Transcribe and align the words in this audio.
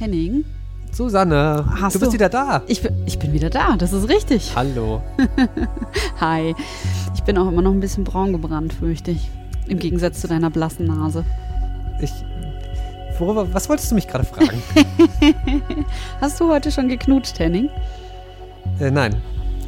Henning. 0.00 0.44
Susanne, 0.92 1.64
Hast 1.80 1.94
du 1.94 2.00
bist 2.00 2.10
du- 2.10 2.14
wieder 2.14 2.28
da. 2.30 2.62
Ich, 2.66 2.82
bin- 2.82 2.94
ich 3.06 3.18
bin 3.18 3.32
wieder 3.32 3.50
da, 3.50 3.76
das 3.76 3.92
ist 3.92 4.08
richtig. 4.08 4.52
Hallo. 4.56 5.02
Hi. 6.20 6.54
Ich 7.14 7.22
bin 7.22 7.36
auch 7.38 7.46
immer 7.48 7.62
noch 7.62 7.70
ein 7.70 7.80
bisschen 7.80 8.02
braun 8.02 8.32
gebrannt, 8.32 8.72
fürchte 8.72 9.10
ich. 9.12 9.30
Im 9.68 9.78
Gegensatz 9.78 10.20
zu 10.22 10.26
deiner 10.26 10.50
blassen 10.50 10.86
Nase. 10.86 11.24
Ich, 12.00 12.10
worüber, 13.20 13.52
was 13.54 13.68
wolltest 13.68 13.90
du 13.90 13.94
mich 13.94 14.08
gerade 14.08 14.24
fragen? 14.24 14.60
Hast 16.20 16.40
du 16.40 16.48
heute 16.50 16.72
schon 16.72 16.88
geknutscht, 16.88 17.38
Henning? 17.38 17.68
äh, 18.80 18.90
nein. 18.90 19.20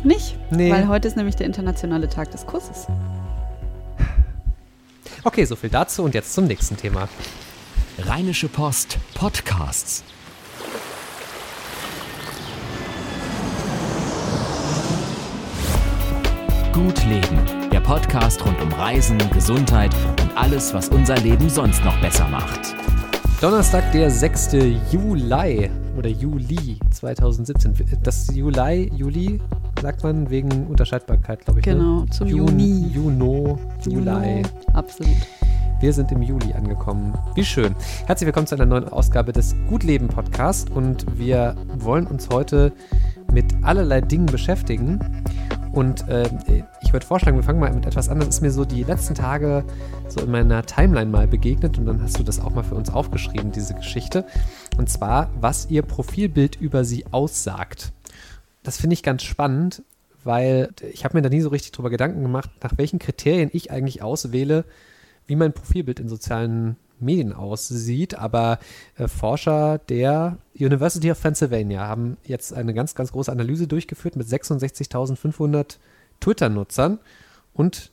Nicht? 0.02 0.34
Nee. 0.50 0.72
Weil 0.72 0.88
heute 0.88 1.06
ist 1.06 1.16
nämlich 1.16 1.36
der 1.36 1.46
internationale 1.46 2.08
Tag 2.08 2.30
des 2.32 2.46
Kusses. 2.46 2.86
Okay, 5.22 5.44
so 5.44 5.54
viel 5.54 5.70
dazu 5.70 6.02
und 6.02 6.14
jetzt 6.14 6.32
zum 6.34 6.46
nächsten 6.46 6.76
Thema. 6.76 7.08
Rheinische 7.98 8.48
Post 8.48 8.98
Podcasts. 9.14 10.02
Gut 16.72 17.04
Leben, 17.04 17.70
der 17.70 17.80
Podcast 17.80 18.42
rund 18.46 18.58
um 18.62 18.72
Reisen, 18.72 19.18
Gesundheit 19.34 19.94
und 20.22 20.34
alles, 20.34 20.72
was 20.72 20.88
unser 20.88 21.16
Leben 21.18 21.50
sonst 21.50 21.84
noch 21.84 22.00
besser 22.00 22.26
macht. 22.28 22.74
Donnerstag, 23.42 23.92
der 23.92 24.10
6. 24.10 24.52
Juli 24.90 25.70
oder 25.98 26.08
Juli 26.08 26.78
2017. 26.90 27.74
Das 28.02 28.34
Juli, 28.34 28.90
Juli 28.94 29.38
sagt 29.82 30.02
man 30.02 30.30
wegen 30.30 30.66
Unterscheidbarkeit, 30.66 31.44
glaube 31.44 31.60
ich. 31.60 31.64
Genau, 31.66 32.00
ne? 32.00 32.10
zum 32.10 32.28
Juni. 32.28 32.88
Juni. 32.88 32.88
Juno, 32.94 33.58
Juli. 33.84 34.42
Absolut. 34.72 35.16
Wir 35.82 35.92
sind 35.92 36.12
im 36.12 36.22
Juli 36.22 36.52
angekommen. 36.52 37.12
Wie 37.34 37.44
schön. 37.44 37.74
Herzlich 38.06 38.26
willkommen 38.26 38.46
zu 38.46 38.54
einer 38.54 38.66
neuen 38.66 38.88
Ausgabe 38.88 39.32
des 39.32 39.56
Gutleben 39.68 40.06
Podcast 40.06 40.70
und 40.70 41.18
wir 41.18 41.56
wollen 41.74 42.06
uns 42.06 42.28
heute 42.30 42.72
mit 43.32 43.46
allerlei 43.62 44.00
Dingen 44.00 44.26
beschäftigen. 44.26 45.24
Und 45.72 46.08
äh, 46.08 46.30
ich 46.82 46.92
würde 46.92 47.04
vorschlagen, 47.04 47.36
wir 47.36 47.42
fangen 47.42 47.58
mal 47.58 47.72
mit 47.74 47.84
etwas 47.84 48.08
an. 48.08 48.20
Das 48.20 48.28
ist 48.28 48.42
mir 48.42 48.52
so 48.52 48.64
die 48.64 48.84
letzten 48.84 49.16
Tage 49.16 49.64
so 50.06 50.20
in 50.20 50.30
meiner 50.30 50.64
Timeline 50.64 51.10
mal 51.10 51.26
begegnet 51.26 51.76
und 51.76 51.86
dann 51.86 52.00
hast 52.00 52.16
du 52.16 52.22
das 52.22 52.38
auch 52.38 52.54
mal 52.54 52.62
für 52.62 52.76
uns 52.76 52.88
aufgeschrieben, 52.88 53.50
diese 53.50 53.74
Geschichte. 53.74 54.24
Und 54.78 54.88
zwar, 54.88 55.30
was 55.40 55.68
ihr 55.68 55.82
Profilbild 55.82 56.60
über 56.60 56.84
sie 56.84 57.06
aussagt. 57.10 57.92
Das 58.62 58.76
finde 58.76 58.94
ich 58.94 59.02
ganz 59.02 59.24
spannend, 59.24 59.82
weil 60.22 60.68
ich 60.92 61.04
habe 61.04 61.18
mir 61.18 61.22
da 61.22 61.28
nie 61.28 61.40
so 61.40 61.48
richtig 61.48 61.72
drüber 61.72 61.90
Gedanken 61.90 62.22
gemacht, 62.22 62.50
nach 62.62 62.78
welchen 62.78 63.00
Kriterien 63.00 63.50
ich 63.52 63.72
eigentlich 63.72 64.00
auswähle, 64.00 64.64
wie 65.26 65.36
mein 65.36 65.52
Profilbild 65.52 66.00
in 66.00 66.08
sozialen 66.08 66.76
Medien 66.98 67.32
aussieht. 67.32 68.14
Aber 68.16 68.58
äh, 68.96 69.08
Forscher 69.08 69.78
der 69.78 70.38
University 70.58 71.10
of 71.10 71.20
Pennsylvania 71.20 71.86
haben 71.86 72.16
jetzt 72.24 72.52
eine 72.52 72.74
ganz, 72.74 72.94
ganz 72.94 73.12
große 73.12 73.30
Analyse 73.30 73.66
durchgeführt 73.66 74.16
mit 74.16 74.26
66.500 74.26 75.76
Twitter-Nutzern 76.20 76.98
und 77.54 77.91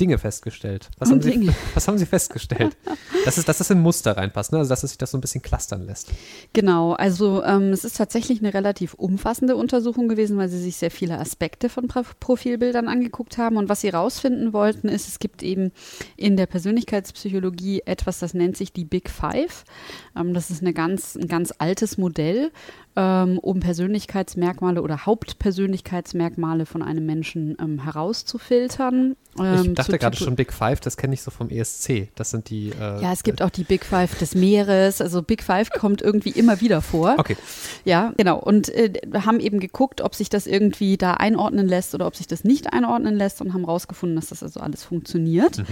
Dinge 0.00 0.18
festgestellt. 0.18 0.90
Was, 0.98 1.10
haben, 1.10 1.22
sie, 1.22 1.30
Dinge. 1.30 1.54
was 1.74 1.86
haben 1.86 1.98
sie 1.98 2.06
festgestellt? 2.06 2.76
dass, 3.24 3.36
es, 3.36 3.44
dass 3.44 3.60
es 3.60 3.70
in 3.70 3.80
Muster 3.80 4.16
reinpasst, 4.16 4.52
ne? 4.52 4.58
also 4.58 4.68
dass 4.68 4.82
es 4.82 4.90
sich 4.90 4.98
das 4.98 5.12
so 5.12 5.18
ein 5.18 5.20
bisschen 5.20 5.42
clustern 5.42 5.86
lässt. 5.86 6.10
Genau, 6.52 6.92
also 6.92 7.42
ähm, 7.44 7.72
es 7.72 7.84
ist 7.84 7.96
tatsächlich 7.96 8.40
eine 8.40 8.52
relativ 8.52 8.94
umfassende 8.94 9.56
Untersuchung 9.56 10.08
gewesen, 10.08 10.36
weil 10.36 10.48
sie 10.48 10.60
sich 10.60 10.76
sehr 10.76 10.90
viele 10.90 11.18
Aspekte 11.18 11.68
von 11.68 11.86
Pro 11.86 12.02
Profilbildern 12.18 12.88
angeguckt 12.88 13.38
haben. 13.38 13.56
Und 13.56 13.68
was 13.68 13.82
sie 13.82 13.88
rausfinden 13.88 14.52
wollten, 14.52 14.88
ist, 14.88 15.08
es 15.08 15.18
gibt 15.18 15.42
eben 15.42 15.70
in 16.16 16.36
der 16.36 16.46
Persönlichkeitspsychologie 16.46 17.82
etwas, 17.86 18.18
das 18.18 18.34
nennt 18.34 18.56
sich 18.56 18.72
die 18.72 18.84
Big 18.84 19.10
Five. 19.10 19.64
Ähm, 20.16 20.34
das 20.34 20.50
ist 20.50 20.62
eine 20.62 20.72
ganz, 20.72 21.14
ein 21.14 21.28
ganz 21.28 21.52
altes 21.58 21.98
Modell, 21.98 22.50
ähm, 22.96 23.38
um 23.40 23.60
Persönlichkeitsmerkmale 23.60 24.80
oder 24.82 25.04
Hauptpersönlichkeitsmerkmale 25.06 26.64
von 26.66 26.82
einem 26.82 27.04
Menschen 27.06 27.56
ähm, 27.60 27.82
herauszufiltern. 27.82 29.16
Ich 29.34 29.40
Ähm, 29.40 29.74
dachte 29.74 29.98
gerade 29.98 30.16
schon 30.16 30.36
Big 30.36 30.52
Five, 30.52 30.78
das 30.78 30.96
kenne 30.96 31.14
ich 31.14 31.22
so 31.22 31.32
vom 31.32 31.50
ESC. 31.50 32.08
Das 32.14 32.30
sind 32.30 32.50
die. 32.50 32.68
Äh, 32.70 33.02
Ja, 33.02 33.12
es 33.12 33.24
gibt 33.24 33.42
auch 33.42 33.50
die 33.50 33.64
Big 33.64 33.84
Five 33.84 34.16
des 34.18 34.36
Meeres. 34.36 35.00
Also 35.00 35.22
Big 35.22 35.42
Five 35.42 35.70
kommt 35.70 36.02
irgendwie 36.02 36.30
immer 36.30 36.60
wieder 36.60 36.80
vor. 36.82 37.16
Okay. 37.18 37.36
Ja, 37.84 38.12
genau. 38.16 38.38
Und 38.38 38.68
äh, 38.68 38.92
haben 39.26 39.40
eben 39.40 39.58
geguckt, 39.58 40.00
ob 40.00 40.14
sich 40.14 40.28
das 40.28 40.46
irgendwie 40.46 40.96
da 40.96 41.14
einordnen 41.14 41.66
lässt 41.66 41.96
oder 41.96 42.06
ob 42.06 42.14
sich 42.14 42.28
das 42.28 42.44
nicht 42.44 42.72
einordnen 42.72 43.16
lässt 43.16 43.40
und 43.40 43.54
haben 43.54 43.64
rausgefunden, 43.64 44.14
dass 44.14 44.28
das 44.28 44.44
also 44.44 44.60
alles 44.60 44.84
funktioniert. 44.84 45.64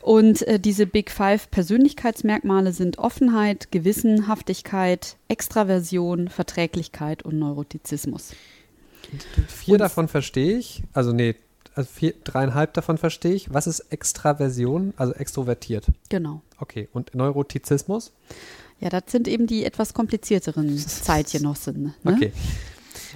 Und 0.00 0.46
äh, 0.46 0.60
diese 0.60 0.86
Big 0.86 1.10
Five 1.10 1.50
Persönlichkeitsmerkmale 1.50 2.72
sind 2.72 2.98
Offenheit, 2.98 3.72
Gewissenhaftigkeit, 3.72 5.16
Extraversion, 5.26 6.28
Verträglichkeit 6.28 6.67
und 7.22 7.38
Neurotizismus. 7.38 8.32
Vier 9.48 9.74
Und- 9.74 9.80
davon 9.80 10.08
verstehe 10.08 10.58
ich. 10.58 10.82
Also 10.92 11.12
nee, 11.12 11.34
also 11.74 11.88
vier, 11.92 12.14
dreieinhalb 12.24 12.74
davon 12.74 12.98
verstehe 12.98 13.32
ich. 13.34 13.52
Was 13.54 13.66
ist 13.66 13.80
Extraversion? 13.90 14.92
Also 14.96 15.12
extrovertiert. 15.14 15.86
Genau. 16.08 16.42
Okay. 16.58 16.88
Und 16.92 17.14
Neurotizismus? 17.14 18.12
Ja, 18.80 18.88
das 18.90 19.04
sind 19.08 19.28
eben 19.28 19.46
die 19.46 19.64
etwas 19.64 19.94
komplizierteren 19.94 20.76
Zeitgenossen. 20.86 21.94
Ne? 22.02 22.12
Okay. 22.12 22.32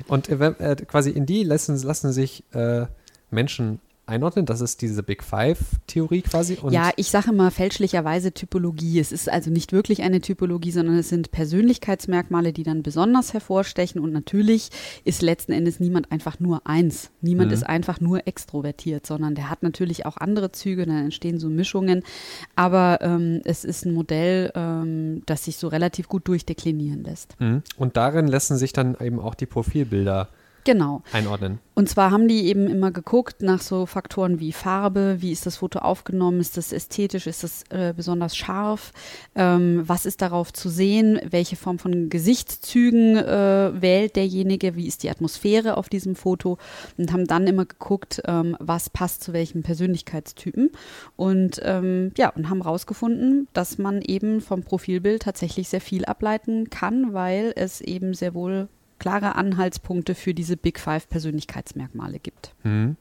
Und 0.09 0.29
äh, 0.29 0.35
äh, 0.35 0.77
quasi 0.77 1.11
in 1.11 1.27
die 1.27 1.43
lassen, 1.45 1.77
lassen 1.83 2.13
sich 2.13 2.45
äh, 2.53 2.87
Menschen 3.31 3.81
einordnen. 4.07 4.47
Das 4.47 4.61
ist 4.61 4.83
diese 4.83 5.03
Big 5.03 5.23
Five-Theorie 5.23 6.23
quasi. 6.23 6.59
Und 6.61 6.73
ja, 6.73 6.91
ich 6.97 7.11
sage 7.11 7.31
immer 7.31 7.51
fälschlicherweise 7.51 8.33
Typologie. 8.33 8.99
Es 8.99 9.13
ist 9.13 9.29
also 9.29 9.51
nicht 9.51 9.73
wirklich 9.73 10.03
eine 10.03 10.21
Typologie, 10.21 10.71
sondern 10.73 10.97
es 10.97 11.09
sind 11.09 11.31
Persönlichkeitsmerkmale, 11.31 12.53
die 12.53 12.63
dann 12.63 12.83
besonders 12.83 13.33
hervorstechen. 13.33 14.01
Und 14.01 14.13
natürlich 14.13 14.71
ist 15.05 15.23
letzten 15.23 15.53
Endes 15.53 15.81
niemand 15.81 16.11
einfach 16.13 16.41
nur 16.41 16.67
eins. 16.67 17.11
Niemand 17.21 17.49
Mhm. 17.51 17.55
ist 17.55 17.63
einfach 17.63 18.01
nur 18.01 18.27
extrovertiert, 18.27 19.07
sondern 19.07 19.35
der 19.35 19.51
hat 19.51 19.63
natürlich 19.63 20.05
auch 20.05 20.17
andere 20.17 20.53
Züge, 20.53 20.85
dann 20.87 20.97
entstehen 21.05 21.39
so 21.39 21.49
Mischungen. 21.49 22.03
Aber 22.57 22.99
ähm, 23.03 23.41
es 23.45 23.65
ist 23.65 23.85
ein 23.87 23.95
Modell, 23.95 24.51
ähm, 24.55 25.23
das 25.27 25.45
sich 25.45 25.57
so 25.57 25.69
relativ 25.69 26.09
gut 26.09 26.27
durchdeklinieren 26.29 27.05
lässt. 27.05 27.37
Mhm. 27.41 27.63
und 27.77 27.97
darin 27.97 28.27
lassen 28.27 28.57
sich 28.57 28.73
dann 28.73 28.97
eben 29.01 29.19
auch 29.21 29.35
die 29.35 29.47
Profilbilder 29.47 30.29
Genau. 30.65 31.03
einordnen. 31.13 31.59
Und 31.75 31.89
zwar 31.89 32.11
haben 32.11 32.29
die 32.29 32.47
eben 32.47 32.67
immer 32.69 32.91
geguckt 32.91 33.41
nach 33.43 33.63
so 33.63 33.87
Faktoren 33.87 34.39
wie 34.39 34.53
Farbe, 34.53 35.17
wie 35.21 35.33
ist 35.33 35.47
das 35.47 35.57
Foto 35.57 35.79
aufgenommen, 35.79 36.39
ist 36.39 36.57
das 36.59 36.73
ästhetisch, 36.73 37.27
ist 37.27 37.43
das 37.43 37.65
äh, 37.71 37.95
besonders 37.97 38.37
scharf, 38.37 38.93
ähm, 39.35 39.83
was 39.87 40.05
ist 40.05 40.21
darauf 40.21 40.53
zu 40.53 40.69
sehen, 40.69 41.19
welche 41.31 41.57
Form 41.57 41.79
von 41.79 42.11
Gesichtszügen 42.11 43.17
äh, 43.17 43.71
wählt 43.75 44.17
derjenige, 44.17 44.77
wie 44.77 44.87
ist 44.87 45.03
die 45.03 45.11
Atmosphäre 45.11 45.79
auf 45.79 45.89
diesem 45.89 46.15
Foto 46.15 46.59
und 46.99 47.13
haben 47.13 47.27
dann 47.27 47.47
immer 47.47 47.65
geguckt, 47.65 48.21
ähm, 48.27 48.55
was 48.61 48.91
passt 48.91 49.25
zu 49.25 49.33
welchem 49.33 49.63
Persönlichkeitstypen 49.63 50.71
und 51.17 51.59
ähm, 51.63 52.13
ja, 52.19 52.29
und 52.29 52.51
haben 52.51 52.61
rausgefunden, 52.61 53.49
dass 53.55 53.79
man 53.79 54.03
eben 54.03 54.43
vom 54.43 54.63
Profilbild 54.63 55.23
tatsächlich 55.23 55.71
sehr 55.71 55.81
viel 55.81 56.05
ableiten 56.05 56.69
kann, 56.69 57.15
weil 57.15 57.53
es 57.57 57.81
eben 57.81 58.13
sehr 58.13 58.35
wohl 58.35 58.69
klare 59.03 59.35
Anhaltspunkte 59.35 60.15
für 60.15 60.33
diese 60.33 60.57
Big 60.57 60.79
Five 60.79 61.09
Persönlichkeitsmerkmale 61.09 62.19
gibt. 62.21 62.55
Mhm. 62.63 62.97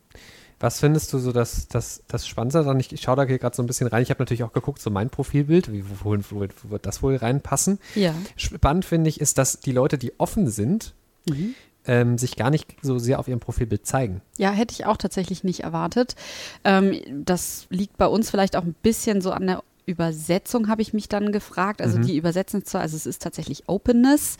Was 0.59 0.79
findest 0.79 1.12
du 1.13 1.17
so 1.19 1.31
das, 1.31 1.67
das, 1.67 2.03
das 2.07 2.28
Spannendste 2.28 2.59
daran? 2.63 2.79
Ich, 2.79 2.91
ich 2.94 3.01
schaue 3.01 3.16
da 3.16 3.23
hier 3.23 3.39
gerade 3.39 3.56
so 3.56 3.63
ein 3.63 3.67
bisschen 3.67 3.88
rein. 3.88 4.03
Ich 4.03 4.09
habe 4.09 4.22
natürlich 4.22 4.44
auch 4.44 4.51
geguckt, 4.53 4.81
so 4.81 4.90
mein 4.90 5.09
Profilbild, 5.09 5.72
wie, 5.72 5.84
wo, 6.03 6.16
wo, 6.16 6.16
wo 6.31 6.69
wird 6.69 6.85
das 6.85 7.01
wohl 7.01 7.16
reinpassen? 7.16 7.79
Ja. 7.95 8.13
Spannend 8.35 8.85
finde 8.85 9.09
ich, 9.09 9.22
ist, 9.22 9.38
dass 9.38 9.59
die 9.59 9.72
Leute, 9.72 9.97
die 9.97 10.19
offen 10.19 10.50
sind, 10.50 10.94
Mhm. 11.29 11.53
ähm, 11.85 12.17
sich 12.17 12.35
gar 12.35 12.50
nicht 12.50 12.75
so 12.81 12.97
sehr 12.97 13.19
auf 13.19 13.28
ihrem 13.28 13.40
Profilbild 13.40 13.85
zeigen. 13.85 14.22
Ja, 14.38 14.50
hätte 14.51 14.73
ich 14.73 14.85
auch 14.88 14.97
tatsächlich 14.97 15.44
nicht 15.44 15.59
erwartet. 15.61 16.16
Ähm, 16.63 17.00
das 17.25 17.67
liegt 17.69 17.97
bei 17.97 18.07
uns 18.07 18.29
vielleicht 18.31 18.56
auch 18.56 18.63
ein 18.63 18.75
bisschen 18.81 19.22
so 19.22 19.31
an 19.31 19.45
der 19.45 19.63
Übersetzung 19.91 20.68
habe 20.68 20.81
ich 20.81 20.94
mich 20.94 21.07
dann 21.09 21.31
gefragt. 21.31 21.81
Also 21.81 21.97
Mhm. 22.00 22.03
die 22.07 22.18
übersetzen 22.18 22.66
zwar, 22.66 22.81
also 22.81 22.96
es 22.96 23.06
ist 23.06 23.22
tatsächlich 23.22 23.64
Openness, 23.67 24.38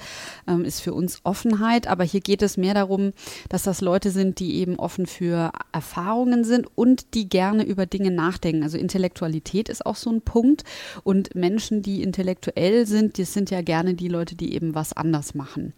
ähm, 0.48 0.66
ist 0.66 0.80
für 0.82 0.94
uns 0.94 1.20
Offenheit, 1.24 1.88
aber 1.88 2.04
hier 2.04 2.22
geht 2.22 2.42
es 2.42 2.58
mehr 2.58 2.74
darum, 2.74 3.12
dass 3.50 3.64
das 3.64 3.82
Leute 3.82 4.12
sind, 4.12 4.40
die 4.40 4.56
eben 4.56 4.78
offen 4.80 5.06
für 5.06 5.52
Erfahrungen 5.72 6.44
sind 6.44 6.68
und 6.76 7.14
die 7.14 7.30
gerne 7.30 7.64
über 7.64 7.86
Dinge 7.86 8.12
nachdenken. 8.12 8.64
Also 8.64 8.78
Intellektualität 8.78 9.70
ist 9.70 9.86
auch 9.86 9.96
so 9.96 10.10
ein 10.10 10.22
Punkt. 10.22 10.64
Und 11.04 11.36
Menschen, 11.36 11.82
die 11.82 12.02
intellektuell 12.02 12.86
sind, 12.86 13.20
das 13.20 13.34
sind 13.34 13.52
ja 13.52 13.62
gerne 13.62 13.94
die 13.94 14.08
Leute, 14.08 14.36
die 14.36 14.54
eben 14.54 14.74
was 14.76 14.94
anders 14.94 15.36
machen, 15.36 15.74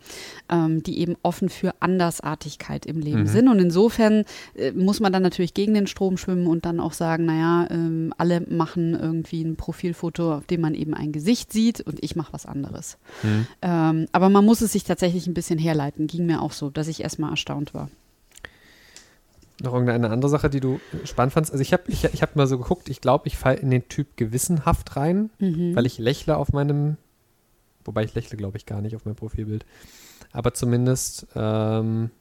ähm, 0.49 0.83
die 0.83 0.99
eben 0.99 1.15
offen 1.23 1.49
für 1.49 1.73
Andersartigkeit 1.79 2.85
im 2.85 2.99
Leben 2.99 3.23
Mhm. 3.23 3.27
sind. 3.27 3.47
Und 3.47 3.59
insofern 3.59 4.25
äh, 4.55 4.71
muss 4.71 4.99
man 4.99 5.11
dann 5.11 5.23
natürlich 5.23 5.53
gegen 5.53 5.73
den 5.73 5.87
Strom 5.87 6.17
schwimmen 6.17 6.47
und 6.47 6.65
dann 6.65 6.79
auch 6.79 6.93
sagen, 6.93 7.25
naja, 7.25 7.67
ähm, 7.71 8.13
alle 8.17 8.41
machen 8.41 8.93
irgendwie 8.99 9.43
ein 9.43 9.55
Profilfoto, 9.63 10.33
auf 10.33 10.45
dem 10.45 10.59
man 10.59 10.75
eben 10.75 10.93
ein 10.93 11.13
Gesicht 11.13 11.53
sieht 11.53 11.79
und 11.79 12.03
ich 12.03 12.17
mache 12.17 12.33
was 12.33 12.45
anderes. 12.45 12.97
Mhm. 13.23 13.47
Ähm, 13.61 14.05
aber 14.11 14.27
man 14.27 14.43
muss 14.43 14.59
es 14.59 14.73
sich 14.73 14.83
tatsächlich 14.83 15.25
ein 15.25 15.33
bisschen 15.33 15.57
herleiten. 15.57 16.07
Ging 16.07 16.25
mir 16.25 16.41
auch 16.41 16.51
so, 16.51 16.69
dass 16.69 16.89
ich 16.89 17.01
erstmal 17.01 17.31
erstaunt 17.31 17.73
war. 17.73 17.89
Noch 19.61 19.71
irgendeine 19.71 20.09
andere 20.09 20.29
Sache, 20.29 20.49
die 20.49 20.59
du 20.59 20.81
spannend 21.05 21.31
fandst? 21.31 21.53
Also 21.53 21.61
ich 21.61 21.71
habe 21.71 21.83
ich, 21.87 22.03
ich 22.03 22.21
hab 22.21 22.35
mal 22.35 22.47
so 22.47 22.57
geguckt, 22.57 22.89
ich 22.89 22.99
glaube, 22.99 23.27
ich 23.27 23.37
falle 23.37 23.57
in 23.57 23.71
den 23.71 23.87
Typ 23.87 24.17
gewissenhaft 24.17 24.97
rein, 24.97 25.29
Mhm. 25.39 25.75
weil 25.75 25.85
ich 25.85 25.97
lächle 25.97 26.35
auf 26.35 26.51
meinem 26.51 26.97
Wobei 27.85 28.03
ich 28.03 28.13
lächle, 28.15 28.37
glaube 28.37 28.57
ich, 28.57 28.65
gar 28.65 28.81
nicht 28.81 28.95
auf 28.95 29.05
mein 29.05 29.15
Profilbild. 29.15 29.65
Aber 30.31 30.53
zumindest, 30.53 31.27
ähm, 31.35 32.11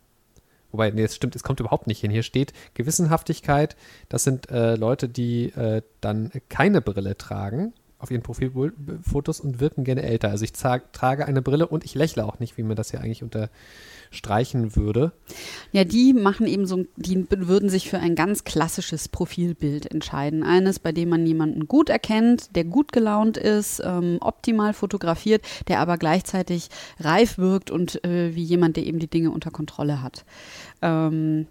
wobei, 0.73 0.91
nee, 0.91 1.05
es 1.05 1.15
stimmt, 1.15 1.37
es 1.37 1.43
kommt 1.43 1.61
überhaupt 1.61 1.87
nicht 1.87 2.01
hin. 2.01 2.11
Hier 2.11 2.23
steht 2.23 2.53
Gewissenhaftigkeit. 2.75 3.77
Das 4.09 4.25
sind 4.25 4.51
äh, 4.51 4.75
Leute, 4.75 5.09
die 5.09 5.51
äh, 5.51 5.83
dann 6.01 6.31
keine 6.49 6.81
Brille 6.81 7.17
tragen 7.17 7.73
auf 8.03 8.11
ihren 8.11 8.23
Profilfotos 8.23 9.39
und 9.39 9.61
wirken 9.61 9.85
gerne 9.85 10.03
älter. 10.03 10.29
Also 10.31 10.45
ich 10.45 10.53
trage 10.53 11.25
eine 11.25 11.41
Brille 11.41 11.69
und 11.69 11.85
ich 11.85 11.95
lächle 11.95 12.25
auch 12.25 12.41
nicht, 12.41 12.59
wie 12.59 12.65
mir 12.65 12.75
das 12.75 12.91
hier 12.91 13.01
eigentlich 13.01 13.23
unterstreichen 14.13 14.77
würde. 14.77 15.13
Ja, 15.73 15.85
die 15.85 16.13
machen 16.13 16.47
eben 16.47 16.67
so, 16.67 16.85
die 16.97 17.27
würden 17.31 17.71
sich 17.71 17.89
für 17.89 17.99
ein 17.99 18.15
ganz 18.15 18.45
klassisches 18.45 19.09
Profilbild 19.09 19.91
entscheiden. 19.91 20.43
Eines, 20.43 20.79
bei 20.79 20.93
dem 20.93 21.09
man 21.09 21.27
jemanden 21.27 21.67
gut 21.67 21.89
erkennt, 21.89 22.55
der 22.55 22.65
gut 22.65 22.93
gelaunt 22.93 23.39
ist, 23.39 23.81
ähm, 23.85 24.19
optimal 24.21 24.75
fotografiert, 24.75 25.43
der 25.69 25.81
aber 25.81 25.97
gleichzeitig 25.97 26.69
reif 27.01 27.39
wirkt 27.39 27.71
und 27.71 28.05
äh, 28.05 28.35
wie 28.35 28.45
jemand, 28.45 28.77
der 28.77 28.85
eben 28.85 28.99
die 28.99 29.09
Dinge 29.09 29.31
unter 29.31 29.51
Kontrolle 29.51 30.03
hat. 30.03 30.25
Ähm, 30.83 31.47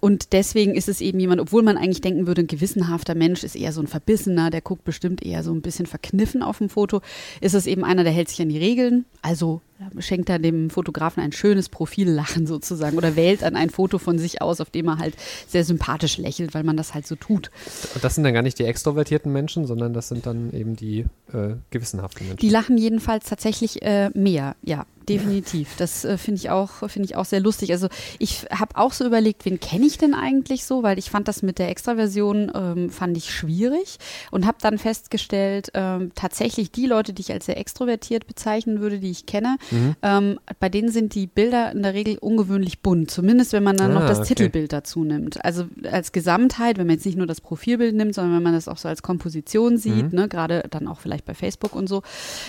und 0.00 0.32
deswegen 0.32 0.74
ist 0.74 0.88
es 0.88 1.00
eben 1.00 1.20
jemand, 1.20 1.40
obwohl 1.40 1.62
man 1.62 1.76
eigentlich 1.76 2.00
denken 2.00 2.26
würde, 2.26 2.42
ein 2.42 2.48
gewissenhafter 2.48 3.14
Mensch 3.14 3.44
ist 3.44 3.54
eher 3.54 3.72
so 3.72 3.80
ein 3.80 3.86
Verbissener, 3.86 4.50
der 4.50 4.60
guckt 4.60 4.82
bestimmt 4.82 5.22
eher 5.24 5.44
so 5.44 5.52
ein 5.52 5.62
bisschen 5.62 5.86
verkniffen 5.86 6.42
auf 6.42 6.58
dem 6.58 6.68
Foto, 6.68 7.00
ist 7.40 7.54
es 7.54 7.68
eben 7.68 7.84
einer, 7.84 8.02
der 8.02 8.12
hält 8.12 8.28
sich 8.28 8.42
an 8.42 8.48
die 8.48 8.58
Regeln, 8.58 9.04
also 9.22 9.60
schenkt 9.98 10.28
er 10.28 10.38
dem 10.38 10.70
Fotografen 10.70 11.22
ein 11.22 11.32
schönes 11.32 11.68
Profillachen 11.68 12.46
sozusagen 12.46 12.96
oder 12.96 13.16
wählt 13.16 13.42
dann 13.42 13.56
ein 13.56 13.70
Foto 13.70 13.98
von 13.98 14.18
sich 14.18 14.42
aus, 14.42 14.60
auf 14.60 14.70
dem 14.70 14.88
er 14.88 14.98
halt 14.98 15.14
sehr 15.48 15.64
sympathisch 15.64 16.18
lächelt, 16.18 16.54
weil 16.54 16.64
man 16.64 16.76
das 16.76 16.94
halt 16.94 17.06
so 17.06 17.16
tut. 17.16 17.50
Und 17.94 18.04
das 18.04 18.14
sind 18.14 18.24
dann 18.24 18.34
gar 18.34 18.42
nicht 18.42 18.58
die 18.58 18.64
extrovertierten 18.64 19.32
Menschen, 19.32 19.66
sondern 19.66 19.92
das 19.92 20.08
sind 20.08 20.26
dann 20.26 20.52
eben 20.52 20.76
die 20.76 21.06
äh, 21.32 21.54
gewissenhaften 21.70 22.26
Menschen. 22.26 22.40
Die 22.40 22.50
lachen 22.50 22.78
jedenfalls 22.78 23.28
tatsächlich 23.28 23.82
äh, 23.82 24.10
mehr, 24.14 24.56
ja 24.62 24.86
definitiv. 25.08 25.76
Das 25.76 26.04
äh, 26.04 26.18
finde 26.18 26.38
ich 26.40 26.50
auch 26.50 26.88
finde 26.88 27.06
ich 27.06 27.16
auch 27.16 27.24
sehr 27.24 27.40
lustig. 27.40 27.72
Also 27.72 27.88
ich 28.18 28.46
habe 28.50 28.76
auch 28.76 28.92
so 28.92 29.04
überlegt, 29.04 29.44
wen 29.44 29.60
kenne 29.60 29.86
ich 29.86 29.98
denn 29.98 30.14
eigentlich 30.14 30.64
so, 30.64 30.82
weil 30.82 30.98
ich 30.98 31.10
fand 31.10 31.28
das 31.28 31.42
mit 31.42 31.58
der 31.58 31.68
Extraversion 31.68 32.52
ähm, 32.54 32.90
fand 32.90 33.16
ich 33.16 33.30
schwierig 33.30 33.98
und 34.30 34.46
habe 34.46 34.58
dann 34.60 34.78
festgestellt, 34.78 35.70
ähm, 35.74 36.12
tatsächlich 36.14 36.70
die 36.70 36.86
Leute, 36.86 37.12
die 37.12 37.22
ich 37.22 37.32
als 37.32 37.46
sehr 37.46 37.56
extrovertiert 37.56 38.26
bezeichnen 38.26 38.80
würde, 38.80 38.98
die 38.98 39.10
ich 39.10 39.26
kenne, 39.26 39.56
mhm. 39.72 39.96
ähm, 40.02 40.38
bei 40.60 40.68
denen 40.68 40.90
sind 40.90 41.14
die 41.14 41.26
Bilder 41.26 41.72
in 41.72 41.82
der 41.82 41.94
Regel 41.94 42.18
ungewöhnlich 42.18 42.80
bunt. 42.80 43.10
Zumindest 43.10 43.52
wenn 43.52 43.62
man 43.62 43.76
dann 43.76 43.90
ah, 43.92 44.00
noch 44.00 44.06
das 44.06 44.20
okay. 44.20 44.28
Titelbild 44.28 44.72
dazu 44.72 45.04
nimmt. 45.04 45.44
Also 45.44 45.64
als 45.90 46.12
Gesamtheit, 46.12 46.78
wenn 46.78 46.86
man 46.86 46.96
jetzt 46.96 47.06
nicht 47.06 47.18
nur 47.18 47.26
das 47.26 47.40
Profilbild 47.40 47.94
nimmt, 47.94 48.14
sondern 48.14 48.36
wenn 48.36 48.42
man 48.42 48.54
das 48.54 48.68
auch 48.68 48.76
so 48.76 48.88
als 48.88 49.02
Komposition 49.02 49.76
sieht, 49.78 50.12
mhm. 50.12 50.18
ne, 50.18 50.28
gerade 50.28 50.64
dann 50.70 50.86
auch 50.86 51.00
vielleicht 51.00 51.24
bei 51.24 51.34
Facebook 51.34 51.74
und 51.74 51.88
so, 51.88 52.02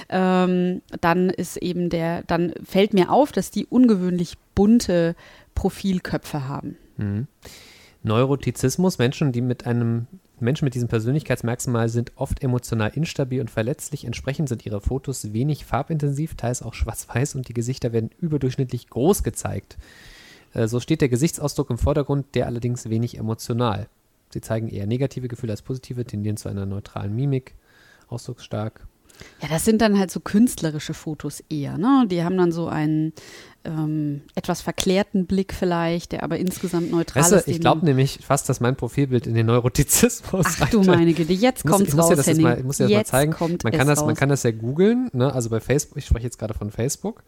ähm, 0.09 0.81
dann 1.01 1.29
ist 1.29 1.57
eben 1.57 1.89
der 1.89 2.23
dann 2.27 2.53
fällt 2.63 2.93
mir 2.93 3.11
auf, 3.11 3.31
dass 3.31 3.51
die 3.51 3.65
ungewöhnlich 3.65 4.35
bunte 4.55 5.15
Profilköpfe 5.55 6.47
haben. 6.47 6.77
Mhm. 6.97 7.27
Neurotizismus, 8.03 8.97
Menschen, 8.97 9.31
die 9.31 9.41
mit 9.41 9.65
einem 9.65 10.07
Menschen 10.39 10.65
mit 10.65 10.75
diesem 10.75 10.89
Persönlichkeitsmerkmal 10.89 11.89
sind 11.89 12.11
oft 12.15 12.43
emotional 12.43 12.91
instabil 12.95 13.39
und 13.39 13.51
verletzlich. 13.51 14.05
Entsprechend 14.05 14.49
sind 14.49 14.65
ihre 14.65 14.81
Fotos 14.81 15.33
wenig 15.33 15.65
farbintensiv, 15.65 16.35
teils 16.35 16.61
auch 16.61 16.73
schwarz-weiß 16.73 17.35
und 17.35 17.47
die 17.47 17.53
Gesichter 17.53 17.93
werden 17.93 18.09
überdurchschnittlich 18.19 18.89
groß 18.89 19.23
gezeigt. 19.23 19.77
Äh, 20.53 20.67
so 20.67 20.79
steht 20.79 21.01
der 21.01 21.09
Gesichtsausdruck 21.09 21.69
im 21.69 21.77
Vordergrund, 21.77 22.35
der 22.35 22.47
allerdings 22.47 22.89
wenig 22.89 23.17
emotional. 23.17 23.87
Sie 24.31 24.41
zeigen 24.41 24.67
eher 24.67 24.87
negative 24.87 25.27
Gefühle 25.27 25.53
als 25.53 25.61
positive, 25.61 26.05
tendieren 26.05 26.37
zu 26.37 26.49
einer 26.49 26.65
neutralen 26.65 27.15
Mimik, 27.15 27.53
ausdrucksstark, 28.07 28.87
ja, 29.41 29.47
das 29.49 29.65
sind 29.65 29.81
dann 29.81 29.99
halt 29.99 30.11
so 30.11 30.19
künstlerische 30.19 30.93
Fotos 30.93 31.43
eher, 31.49 31.77
ne? 31.77 32.05
Die 32.09 32.23
haben 32.23 32.37
dann 32.37 32.51
so 32.51 32.67
einen 32.67 33.13
ähm, 33.65 34.21
etwas 34.35 34.61
verklärten 34.61 35.25
Blick 35.25 35.53
vielleicht, 35.53 36.11
der 36.11 36.23
aber 36.23 36.37
insgesamt 36.37 36.91
neutral 36.91 37.23
weißt 37.23 37.33
ist. 37.33 37.47
Ich 37.47 37.59
glaube 37.59 37.85
nämlich 37.85 38.19
fast, 38.21 38.49
dass 38.49 38.59
mein 38.59 38.75
Profilbild 38.75 39.25
in 39.25 39.35
den 39.35 39.45
Neurotizismus 39.45 40.45
Ach 40.59 40.69
du 40.69 40.83
meine 40.83 41.13
Güte, 41.13 41.33
jetzt 41.33 41.65
kommt 41.65 41.87
es 41.87 41.97
raus, 41.97 42.09
ja 42.09 42.15
das 42.15 42.27
Henning. 42.27 42.43
Mal, 42.43 42.57
ich 42.59 42.63
muss 42.63 42.77
dir 42.77 42.85
das 42.85 42.93
mal 42.93 43.05
zeigen. 43.05 43.35
Man 43.63 43.73
kann 43.73 43.87
das, 43.87 44.05
man 44.05 44.15
kann 44.15 44.29
das 44.29 44.43
ja 44.43 44.51
googeln, 44.51 45.09
ne? 45.13 45.33
also 45.33 45.49
bei 45.49 45.59
Facebook, 45.59 45.97
ich 45.97 46.05
spreche 46.05 46.25
jetzt 46.25 46.37
gerade 46.37 46.53
von 46.53 46.71
Facebook. 46.71 47.23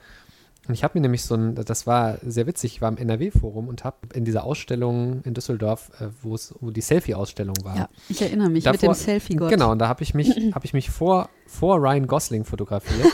Und 0.67 0.73
ich 0.73 0.83
habe 0.83 0.97
mir 0.97 1.01
nämlich 1.01 1.23
so 1.23 1.35
ein, 1.35 1.55
das 1.55 1.85
war 1.85 2.17
sehr 2.25 2.47
witzig, 2.47 2.75
ich 2.75 2.81
war 2.81 2.89
im 2.89 2.97
NRW-Forum 2.97 3.67
und 3.67 3.83
habe 3.83 3.97
in 4.13 4.25
dieser 4.25 4.43
Ausstellung 4.43 5.21
in 5.23 5.33
Düsseldorf, 5.33 5.91
äh, 5.99 6.07
wo 6.23 6.33
es, 6.33 6.55
wo 6.59 6.71
die 6.71 6.81
Selfie-Ausstellung 6.81 7.55
war. 7.63 7.77
Ja, 7.77 7.89
ich 8.09 8.21
erinnere 8.21 8.49
mich, 8.49 8.63
Davor, 8.63 8.73
mit 8.73 8.83
dem 8.83 8.93
Selfie-Gott. 8.93 9.49
Genau, 9.49 9.71
und 9.71 9.79
da 9.79 9.87
habe 9.87 10.01
ich 10.03 10.13
mich, 10.13 10.29
habe 10.55 10.65
ich 10.65 10.73
mich 10.73 10.89
vor, 10.89 11.29
vor 11.45 11.77
Ryan 11.77 12.07
Gosling 12.07 12.45
fotografiert. 12.45 13.11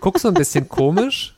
Guck 0.00 0.18
so 0.18 0.28
ein 0.28 0.34
bisschen 0.34 0.68
komisch, 0.68 1.36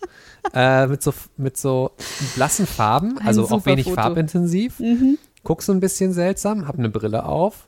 äh, 0.52 0.86
mit 0.86 1.02
so, 1.02 1.14
mit 1.36 1.56
so 1.56 1.92
blassen 2.34 2.66
Farben, 2.66 3.18
ein 3.18 3.26
also 3.26 3.48
auch 3.48 3.64
wenig 3.66 3.84
Foto. 3.84 3.96
farbintensiv. 3.96 4.80
Mhm. 4.80 5.18
Guck 5.44 5.62
so 5.62 5.72
ein 5.72 5.80
bisschen 5.80 6.12
seltsam, 6.12 6.66
habe 6.66 6.78
eine 6.78 6.90
Brille 6.90 7.24
auf 7.24 7.67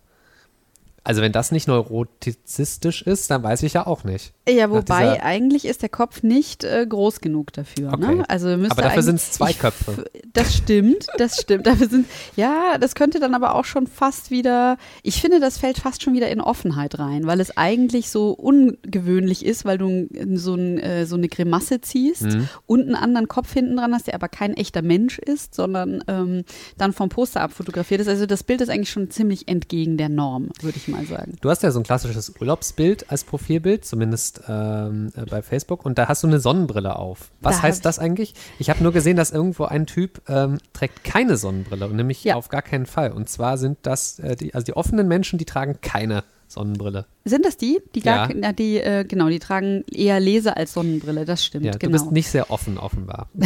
also 1.03 1.23
wenn 1.23 1.33
das 1.33 1.51
nicht 1.51 1.67
neurotizistisch 1.67 3.03
ist, 3.03 3.31
dann 3.31 3.43
weiß 3.43 3.63
ich 3.63 3.73
ja 3.73 3.87
auch 3.87 4.05
nicht. 4.05 4.35
Ja, 4.49 4.71
wobei 4.71 5.23
eigentlich 5.23 5.65
ist 5.65 5.81
der 5.81 5.89
Kopf 5.89 6.23
nicht 6.23 6.63
äh, 6.63 6.85
groß 6.87 7.21
genug 7.21 7.53
dafür. 7.55 7.97
Ne? 7.97 8.07
Okay. 8.07 8.15
Ne? 8.17 8.29
Also 8.29 8.49
aber 8.49 8.83
dafür 8.83 9.03
sind 9.03 9.15
es 9.17 9.33
zwei 9.33 9.53
Köpfe. 9.55 10.05
das 10.33 10.55
stimmt, 10.55 11.07
das 11.17 11.41
stimmt. 11.41 11.67
Dafür 11.67 11.89
sind, 11.89 12.07
ja, 12.37 12.77
das 12.79 12.95
könnte 12.95 13.19
dann 13.19 13.35
aber 13.35 13.55
auch 13.55 13.65
schon 13.65 13.87
fast 13.87 14.31
wieder, 14.31 14.77
ich 15.03 15.23
finde, 15.23 15.41
das 15.41 15.57
fällt 15.57 15.79
fast 15.79 16.03
schon 16.03 16.13
wieder 16.13 16.29
in 16.29 16.41
Offenheit 16.41 16.99
rein, 16.99 17.27
weil 17.27 17.41
es 17.41 17.57
eigentlich 17.57 18.11
so 18.11 18.33
ungewöhnlich 18.33 19.45
ist, 19.45 19.65
weil 19.65 19.79
du 19.79 20.09
so, 20.35 20.55
ein, 20.55 20.79
äh, 20.79 21.07
so 21.07 21.17
eine 21.17 21.29
Grimasse 21.29 21.81
ziehst 21.81 22.23
mhm. 22.23 22.49
und 22.67 22.83
einen 22.83 22.95
anderen 22.95 23.29
Kopf 23.29 23.53
hinten 23.53 23.77
dran 23.77 23.95
hast, 23.95 24.07
der 24.07 24.15
aber 24.15 24.29
kein 24.29 24.55
echter 24.55 24.83
Mensch 24.83 25.19
ist, 25.19 25.55
sondern 25.55 26.05
ähm, 26.09 26.45
dann 26.77 26.93
vom 26.93 27.09
Poster 27.09 27.41
abfotografiert 27.41 28.03
ist. 28.03 28.09
Also 28.09 28.27
das 28.27 28.45
Bild 28.45 28.61
ist 28.61 28.69
eigentlich 28.69 28.91
schon 28.91 29.11
ziemlich 29.11 29.49
entgegen 29.49 29.97
der 29.97 30.11
Norm, 30.11 30.51
würde 30.61 30.77
ich 30.77 30.90
mal 30.91 31.05
sagen. 31.07 31.37
Du 31.41 31.51
hast 31.51 31.63
ja 31.63 31.71
so 31.71 31.81
ein 31.81 31.83
klassisches 31.83 32.33
Urlaubsbild 32.41 33.11
als 33.11 33.25
Profilbild, 33.25 33.85
zumindest 33.85 34.43
ähm, 34.49 35.13
äh, 35.17 35.25
bei 35.25 35.43
Facebook, 35.43 35.85
und 35.85 35.99
da 35.99 36.09
hast 36.09 36.23
du 36.23 36.27
eine 36.27 36.41
Sonnenbrille 36.41 36.97
auf. 36.97 37.31
Was 37.41 37.57
da 37.57 37.63
heißt 37.63 37.85
das 37.85 37.99
eigentlich? 37.99 38.35
Ich 38.59 38.71
habe 38.71 38.83
nur 38.83 38.93
gesehen, 38.93 39.17
dass 39.17 39.31
irgendwo 39.31 39.65
ein 39.65 39.87
Typ 39.87 40.23
ähm, 40.29 40.59
trägt 40.73 41.05
keine 41.05 41.37
Sonnenbrille, 41.37 41.87
und 41.87 41.97
nämlich 41.97 42.23
ja. 42.25 42.37
auf 42.37 42.49
gar 42.49 42.63
keinen 42.63 42.87
Fall. 42.87 43.13
Und 43.13 43.29
zwar 43.29 43.59
sind 43.59 43.79
das 43.83 44.19
äh, 44.19 44.37
die, 44.37 44.55
also 44.55 44.65
die 44.65 44.75
offenen 44.75 45.09
Menschen, 45.09 45.39
die 45.39 45.45
tragen 45.45 45.79
keine 45.81 46.25
Sonnenbrille. 46.51 47.07
Sind 47.25 47.45
das 47.45 47.57
die? 47.57 47.81
Die, 47.95 48.01
gar, 48.01 48.35
ja. 48.35 48.53
die 48.53 48.79
äh, 48.79 49.05
genau, 49.05 49.29
die 49.29 49.39
tragen 49.39 49.85
eher 49.93 50.19
Laser 50.19 50.57
als 50.57 50.73
Sonnenbrille, 50.73 51.25
das 51.25 51.45
stimmt. 51.45 51.65
Ja, 51.65 51.73
du 51.73 51.79
genau. 51.79 51.93
bist 51.93 52.11
nicht 52.11 52.29
sehr 52.29 52.51
offen, 52.51 52.77
offenbar. 52.77 53.29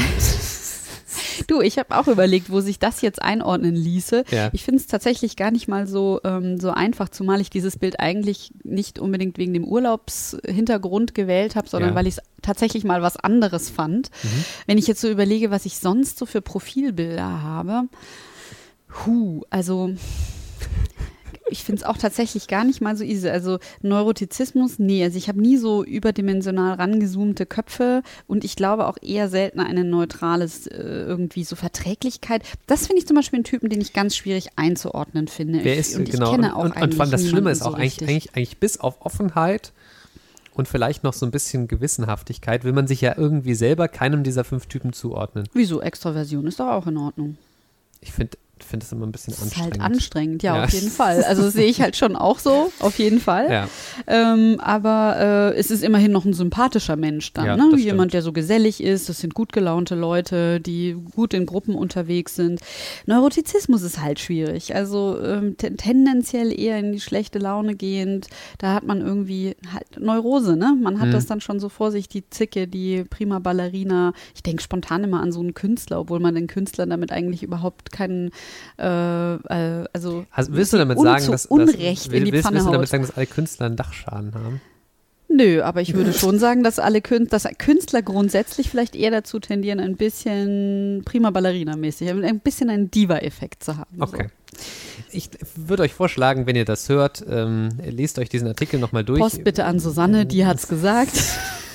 Du, 1.47 1.61
ich 1.61 1.79
habe 1.79 1.97
auch 1.97 2.09
überlegt, 2.09 2.51
wo 2.51 2.61
sich 2.61 2.79
das 2.79 3.01
jetzt 3.01 3.21
einordnen 3.23 3.75
ließe. 3.75 4.25
Ja. 4.31 4.51
Ich 4.53 4.65
finde 4.65 4.81
es 4.81 4.87
tatsächlich 4.87 5.37
gar 5.37 5.51
nicht 5.51 5.69
mal 5.69 5.87
so, 5.87 6.21
ähm, 6.25 6.59
so 6.59 6.71
einfach, 6.71 7.09
zumal 7.09 7.41
ich 7.41 7.51
dieses 7.51 7.77
Bild 7.77 8.01
eigentlich 8.01 8.53
nicht 8.63 8.99
unbedingt 8.99 9.39
wegen 9.39 9.55
dem 9.55 9.65
Urlaubshintergrund 9.65 11.15
gewählt 11.15 11.57
habe, 11.57 11.69
sondern 11.69 11.91
ja. 11.91 11.97
weil 11.97 12.07
ich 12.07 12.19
es 12.19 12.23
tatsächlich 12.43 12.85
mal 12.85 13.03
was 13.03 13.17
anderes 13.17 13.71
fand. 13.71 14.11
Mhm. 14.23 14.45
Wenn 14.67 14.79
ich 14.79 14.87
jetzt 14.87 15.01
so 15.01 15.09
überlege, 15.09 15.51
was 15.51 15.67
ich 15.67 15.79
sonst 15.79 16.19
so 16.19 16.27
für 16.27 16.41
Profilbilder 16.41 17.43
habe, 17.43 17.89
hu, 19.05 19.43
also 19.51 19.95
ich 21.49 21.63
finde 21.63 21.83
es 21.83 21.87
auch 21.87 21.99
tatsächlich 21.99 22.49
gar 22.49 22.65
nicht 22.65 22.81
mal 22.81 22.97
so 22.97 23.05
easy. 23.05 23.29
Also 23.29 23.59
Neurotizismus, 23.83 24.79
nee, 24.79 25.05
also 25.05 25.19
ich 25.19 25.29
habe 25.29 25.41
nie 25.41 25.57
so 25.57 25.85
überdimensional 25.85 26.75
rangezoomte 26.75 27.47
Köpfe 27.47 28.03
und 28.27 28.45
ich 28.45 28.57
glaube 28.57 28.87
auch 28.87 28.97
eher 29.03 29.29
selten 29.29 29.61
eine 29.61 29.85
neutrales 29.85 30.67
äh, 30.67 30.83
irgendwie 30.83 31.45
so 31.45 31.57
Verträglichkeit. 31.57 32.43
Das 32.67 32.87
finde 32.87 33.01
ich 33.01 33.07
zum 33.07 33.17
Beispiel 33.17 33.39
einen 33.39 33.45
Typen, 33.45 33.69
den 33.69 33.81
ich 33.81 33.93
ganz 33.93 34.17
schwierig 34.17 34.49
einzuordnen 34.57 35.29
finde. 35.29 35.61
Wer 35.63 35.77
ist, 35.77 35.97
und 35.97 36.11
genau, 36.11 36.27
ich 36.27 36.31
kenne 36.33 36.57
auch 36.57 36.65
und, 36.65 36.77
und, 36.77 36.99
und 36.99 37.13
das 37.13 37.29
Schlimme 37.29 37.51
ist 37.51 37.63
auch 37.63 37.73
so 37.73 37.77
eigentlich, 37.77 38.03
eigentlich, 38.09 38.35
eigentlich 38.35 38.59
bis 38.59 38.81
auf 38.81 39.05
Offenheit 39.05 39.73
und 40.55 40.69
vielleicht 40.69 41.05
noch 41.05 41.13
so 41.13 41.27
ein 41.27 41.33
bisschen 41.33 41.69
Gewissenhaftigkeit 41.69 42.65
will 42.65 42.73
man 42.73 42.87
sich 42.87 43.01
ja 43.01 43.15
irgendwie 43.17 43.55
selber 43.55 43.89
keinem 43.89 44.23
dieser 44.23 44.45
fünf 44.45 44.67
Typen 44.67 44.93
zuordnen. 44.93 45.49
Wieso? 45.53 45.83
Extraversion 45.83 46.47
ist 46.47 46.61
doch 46.61 46.69
auch 46.69 46.87
in 46.87 46.97
Ordnung. 46.97 47.37
Ich 48.01 48.13
finde 48.13 48.39
finde 48.61 48.85
es 48.85 48.93
immer 48.93 49.07
ein 49.07 49.13
bisschen 49.13 49.35
anstrengend. 49.35 49.75
Ist 49.75 49.81
halt 49.83 49.93
anstrengend, 49.93 50.43
ja, 50.43 50.57
ja, 50.57 50.65
auf 50.65 50.71
jeden 50.71 50.91
Fall. 50.91 51.25
Also 51.25 51.49
sehe 51.51 51.67
ich 51.67 51.81
halt 51.81 51.97
schon 51.97 52.15
auch 52.15 52.39
so, 52.39 52.71
auf 52.81 52.99
jeden 52.99 53.21
Fall. 53.21 53.51
Ja. 53.51 53.69
Ähm, 54.07 54.61
aber 54.61 55.53
äh, 55.55 55.59
es 55.59 55.71
ist 55.71 55.83
immerhin 55.83 56.13
noch 56.13 56.25
ein 56.25 56.35
sympathischer 56.35 56.97
Mensch 56.97 57.33
dann, 57.33 57.47
ja, 57.47 57.57
ne? 57.57 57.77
Jemand, 57.77 58.13
der 58.13 58.23
so 58.23 58.33
gesellig 58.33 58.83
ist. 58.83 59.09
Das 59.09 59.19
sind 59.19 59.35
gut 59.35 59.53
gelaunte 59.53 59.95
Leute, 59.95 60.61
die 60.61 60.97
gut 61.15 61.35
in 61.35 61.47
Gruppen 61.47 61.75
unterwegs 61.75 62.37
sind. 62.37 62.61
Neurotizismus 63.07 63.83
ist 63.83 64.01
halt 64.01 64.21
schwierig. 64.21 64.75
Also 64.75 65.19
ähm, 65.21 65.57
tendenziell 65.57 66.59
eher 66.59 66.79
in 66.79 66.93
die 66.93 67.01
schlechte 67.01 67.39
Laune 67.39 67.75
gehend. 67.75 68.29
Da 68.59 68.75
hat 68.75 68.85
man 68.85 69.01
irgendwie 69.01 69.57
halt 69.73 70.01
Neurose, 70.01 70.57
ne? 70.57 70.77
Man 70.81 71.01
hat 71.01 71.09
mhm. 71.09 71.13
das 71.13 71.27
dann 71.27 71.41
schon 71.41 71.59
so 71.59 71.69
vor 71.69 71.91
sich, 71.91 72.09
die 72.09 72.29
Zicke, 72.31 72.69
die 72.69 73.05
prima 73.05 73.41
Ballerina. 73.41 74.13
Ich 74.35 74.43
denke 74.43 74.63
spontan 74.63 75.05
immer 75.05 75.21
an 75.21 75.33
so 75.33 75.41
einen 75.41 75.55
Künstler, 75.55 76.01
obwohl 76.01 76.21
man 76.21 76.35
den 76.35 76.47
Künstlern 76.47 76.91
damit 76.91 77.11
eigentlich 77.11 77.43
überhaupt 77.43 77.91
keinen 77.91 78.31
äh, 78.79 79.35
äh, 79.35 79.85
also 79.93 80.25
willst 80.49 80.73
du 80.73 80.79
damit 80.79 80.99
sagen, 80.99 81.31
dass, 81.31 81.47
Unrecht 81.47 82.07
dass, 82.07 82.13
in 82.13 82.25
die 82.25 82.33
willst, 82.33 82.45
Pfanne 82.45 82.57
willst 82.57 82.69
du 82.69 82.73
damit 82.73 82.89
sagen, 82.89 83.03
dass 83.07 83.17
alle 83.17 83.27
Künstler 83.27 83.67
einen 83.67 83.77
Dachschaden 83.77 84.35
haben? 84.35 84.61
Nö, 85.29 85.63
aber 85.63 85.81
ich 85.81 85.95
würde 85.95 86.13
schon 86.19 86.39
sagen, 86.39 86.63
dass 86.63 86.79
alle 86.79 87.01
Künstler, 87.01 87.39
dass 87.39 87.59
Künstler 87.59 88.03
grundsätzlich 88.03 88.71
vielleicht 88.71 88.95
eher 88.95 89.11
dazu 89.11 89.41
tendieren, 89.41 89.81
ein 89.81 89.97
bisschen 89.97 91.03
prima 91.05 91.31
Ballerina-mäßig, 91.31 92.11
ein 92.11 92.41
bisschen 92.41 92.71
einen 92.71 92.91
Diva-Effekt 92.91 93.63
zu 93.63 93.77
haben. 93.77 94.01
Okay. 94.01 94.29
Ich 95.11 95.31
würde 95.57 95.83
euch 95.83 95.95
vorschlagen, 95.95 96.47
wenn 96.47 96.55
ihr 96.55 96.65
das 96.65 96.89
hört, 96.89 97.25
ähm, 97.29 97.71
lest 97.85 98.19
euch 98.19 98.29
diesen 98.29 98.49
Artikel 98.49 98.79
nochmal 98.79 99.05
durch. 99.05 99.21
Post 99.21 99.43
bitte 99.43 99.65
an 99.65 99.81
Susanne, 99.81 100.27
die 100.27 100.47
hat's 100.47 100.69
gesagt. 100.69 101.13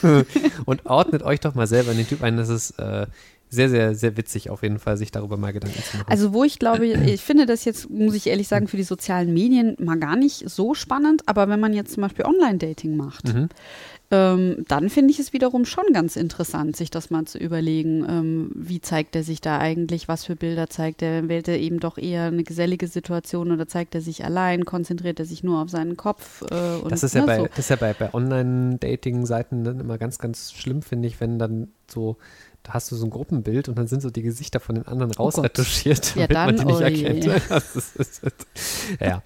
und 0.65 0.85
ordnet 0.85 1.23
euch 1.23 1.41
doch 1.41 1.55
mal 1.55 1.67
selber 1.67 1.91
in 1.91 1.97
den 1.97 2.07
Typ 2.07 2.23
ein. 2.23 2.37
Das 2.37 2.47
ist 2.47 2.79
äh, 2.79 3.07
sehr, 3.49 3.69
sehr, 3.69 3.95
sehr 3.95 4.15
witzig 4.15 4.49
auf 4.49 4.61
jeden 4.63 4.77
Fall, 4.79 4.95
sich 4.97 5.11
darüber 5.11 5.35
mal 5.37 5.51
Gedanken 5.53 5.81
zu 5.81 5.97
machen. 5.97 6.11
Also 6.11 6.33
wo 6.33 6.43
ich 6.43 6.59
glaube, 6.59 6.85
ich 6.85 7.21
finde 7.21 7.45
das 7.45 7.65
jetzt, 7.65 7.89
muss 7.89 8.13
ich 8.13 8.27
ehrlich 8.27 8.47
sagen, 8.47 8.67
für 8.67 8.77
die 8.77 8.83
sozialen 8.83 9.33
Medien 9.33 9.75
mal 9.79 9.97
gar 9.97 10.15
nicht 10.15 10.47
so 10.49 10.73
spannend, 10.75 11.23
aber 11.25 11.49
wenn 11.49 11.59
man 11.59 11.73
jetzt 11.73 11.93
zum 11.93 12.01
Beispiel 12.01 12.25
Online-Dating 12.25 12.95
macht, 12.95 13.33
Mhm. 13.33 13.49
ähm, 14.11 14.65
dann 14.67 14.89
finde 14.89 15.11
ich 15.11 15.19
es 15.19 15.33
wiederum 15.33 15.65
schon 15.65 15.83
ganz 15.93 16.15
interessant, 16.15 16.75
sich 16.75 16.89
das 16.91 17.09
mal 17.09 17.25
zu 17.25 17.37
überlegen, 17.39 18.05
ähm, 18.07 18.51
wie 18.55 18.81
zeigt 18.81 19.15
er 19.15 19.23
sich 19.23 19.41
da 19.41 19.57
eigentlich, 19.59 20.07
was 20.07 20.25
für 20.25 20.35
Bilder 20.35 20.69
zeigt 20.69 21.01
er, 21.01 21.27
wählt 21.27 21.47
er 21.47 21.59
eben 21.59 21.79
doch 21.79 21.97
eher 21.97 22.25
eine 22.25 22.43
gesellige 22.43 22.87
Situation 22.87 23.51
oder 23.51 23.67
zeigt 23.67 23.93
er 23.95 24.01
sich 24.01 24.23
allein, 24.25 24.65
konzentriert 24.65 25.19
er 25.19 25.25
sich 25.25 25.43
nur 25.43 25.61
auf 25.61 25.69
seinen 25.69 25.97
Kopf 25.97 26.43
äh, 26.51 26.75
und 26.81 26.91
Das 26.91 27.03
ist 27.03 27.15
ja 27.15 27.21
ne, 27.21 27.27
bei, 27.27 27.37
so. 27.37 27.47
das 27.47 27.59
ist 27.59 27.69
ja 27.69 27.75
bei, 27.75 27.93
bei 27.93 28.13
Online-Dating-Seiten 28.13 29.63
dann 29.63 29.79
immer 29.79 29.97
ganz, 29.97 30.17
ganz 30.17 30.53
schlimm, 30.53 30.81
finde 30.81 31.07
ich, 31.07 31.19
wenn 31.19 31.39
dann 31.39 31.69
so, 31.87 32.17
hast 32.69 32.91
du 32.91 32.95
so 32.95 33.05
ein 33.05 33.09
Gruppenbild 33.09 33.67
und 33.69 33.77
dann 33.77 33.87
sind 33.87 34.01
so 34.01 34.09
die 34.09 34.21
Gesichter 34.21 34.59
von 34.59 34.75
den 34.75 34.87
anderen 34.87 35.11
Oh 35.17 35.23
rausretuschiert, 35.23 36.15
Ja, 36.15 36.27
damit 36.27 36.57
man 36.57 36.67
die 36.67 36.73
dann, 36.83 36.93
nicht 36.93 37.27
oh 37.27 37.31
erkennt. 37.31 37.43
Das 37.49 37.75
ist, 37.75 37.95
ist, 37.97 38.21
ja. 38.99 39.21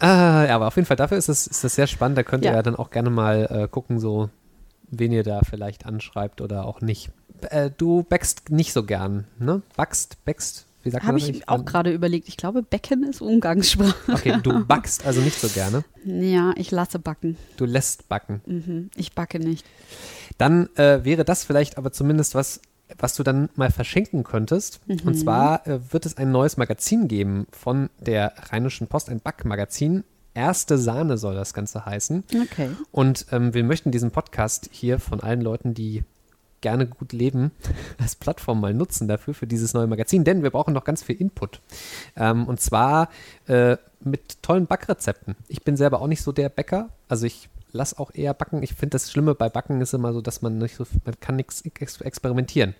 Äh, 0.00 0.50
aber 0.50 0.68
auf 0.68 0.76
jeden 0.76 0.86
Fall 0.86 0.96
dafür 0.96 1.18
ist 1.18 1.28
es, 1.28 1.46
ist 1.46 1.64
das 1.64 1.74
sehr 1.74 1.86
spannend. 1.86 2.18
Da 2.18 2.22
könnt 2.22 2.44
ihr 2.44 2.52
Ja. 2.52 2.62
dann 2.62 2.76
auch 2.76 2.90
gerne 2.90 3.10
mal 3.10 3.46
äh, 3.64 3.68
gucken, 3.68 3.98
so 3.98 4.30
wen 4.90 5.12
ihr 5.12 5.22
da 5.24 5.40
vielleicht 5.48 5.86
anschreibt 5.86 6.40
oder 6.40 6.64
auch 6.66 6.80
nicht. 6.80 7.10
Äh, 7.50 7.70
du 7.76 8.02
backst 8.04 8.50
nicht 8.50 8.72
so 8.72 8.82
gern, 8.84 9.26
ne? 9.38 9.62
Backst, 9.76 10.24
backst, 10.24 10.64
wie 10.84 10.90
sagt 10.90 11.04
Habe 11.04 11.18
man 11.18 11.26
das? 11.26 11.36
ich 11.36 11.48
auch 11.48 11.64
gerade 11.64 11.92
überlegt. 11.92 12.28
Ich 12.28 12.36
glaube, 12.36 12.62
Becken 12.62 13.02
ist 13.02 13.20
Umgangssprache. 13.20 13.94
Okay, 14.12 14.38
du 14.42 14.64
backst 14.66 15.04
also 15.04 15.20
nicht 15.20 15.38
so 15.40 15.48
gerne. 15.48 15.82
Ja, 16.04 16.52
ich 16.56 16.70
lasse 16.70 16.98
backen. 16.98 17.36
Du 17.56 17.64
lässt 17.64 18.08
backen. 18.08 18.40
Mhm. 18.46 18.90
Ich 18.96 19.12
backe 19.12 19.38
nicht. 19.40 19.66
Dann 20.38 20.68
äh, 20.76 21.04
wäre 21.04 21.24
das 21.24 21.44
vielleicht 21.44 21.78
aber 21.78 21.92
zumindest 21.92 22.34
was, 22.34 22.60
was 22.98 23.14
du 23.14 23.22
dann 23.22 23.48
mal 23.54 23.70
verschenken 23.70 24.24
könntest. 24.24 24.80
Und 25.04 25.14
zwar 25.14 25.66
äh, 25.66 25.92
wird 25.92 26.06
es 26.06 26.16
ein 26.16 26.30
neues 26.30 26.56
Magazin 26.56 27.08
geben 27.08 27.46
von 27.50 27.90
der 27.98 28.34
Rheinischen 28.50 28.86
Post, 28.86 29.08
ein 29.10 29.20
Backmagazin. 29.20 30.04
Erste 30.34 30.76
Sahne 30.76 31.16
soll 31.16 31.34
das 31.34 31.54
Ganze 31.54 31.86
heißen. 31.86 32.24
Okay. 32.42 32.70
Und 32.92 33.26
ähm, 33.32 33.54
wir 33.54 33.64
möchten 33.64 33.90
diesen 33.90 34.10
Podcast 34.10 34.68
hier 34.70 34.98
von 34.98 35.20
allen 35.20 35.40
Leuten, 35.40 35.72
die 35.72 36.04
gerne 36.60 36.86
gut 36.86 37.12
leben, 37.12 37.52
als 37.98 38.16
Plattform 38.16 38.60
mal 38.60 38.74
nutzen 38.74 39.08
dafür, 39.08 39.34
für 39.34 39.46
dieses 39.46 39.72
neue 39.74 39.86
Magazin, 39.86 40.24
denn 40.24 40.42
wir 40.42 40.50
brauchen 40.50 40.74
noch 40.74 40.84
ganz 40.84 41.02
viel 41.02 41.16
Input. 41.16 41.60
Ähm, 42.16 42.46
und 42.46 42.60
zwar 42.60 43.08
äh, 43.46 43.76
mit 44.00 44.42
tollen 44.42 44.66
Backrezepten. 44.66 45.36
Ich 45.48 45.62
bin 45.62 45.76
selber 45.76 46.00
auch 46.00 46.06
nicht 46.06 46.22
so 46.22 46.32
der 46.32 46.48
Bäcker, 46.48 46.90
also 47.08 47.26
ich 47.26 47.48
lasse 47.76 47.98
auch 47.98 48.10
eher 48.14 48.34
backen. 48.34 48.62
Ich 48.62 48.74
finde 48.74 48.90
das 48.94 49.10
Schlimme 49.10 49.34
bei 49.34 49.48
Backen 49.48 49.80
ist 49.80 49.94
immer 49.94 50.12
so, 50.12 50.20
dass 50.20 50.42
man 50.42 50.58
nicht 50.58 50.76
so, 50.76 50.84
man 51.04 51.18
kann 51.20 51.36
nichts 51.36 51.62
ex 51.62 52.00
experimentieren. 52.00 52.74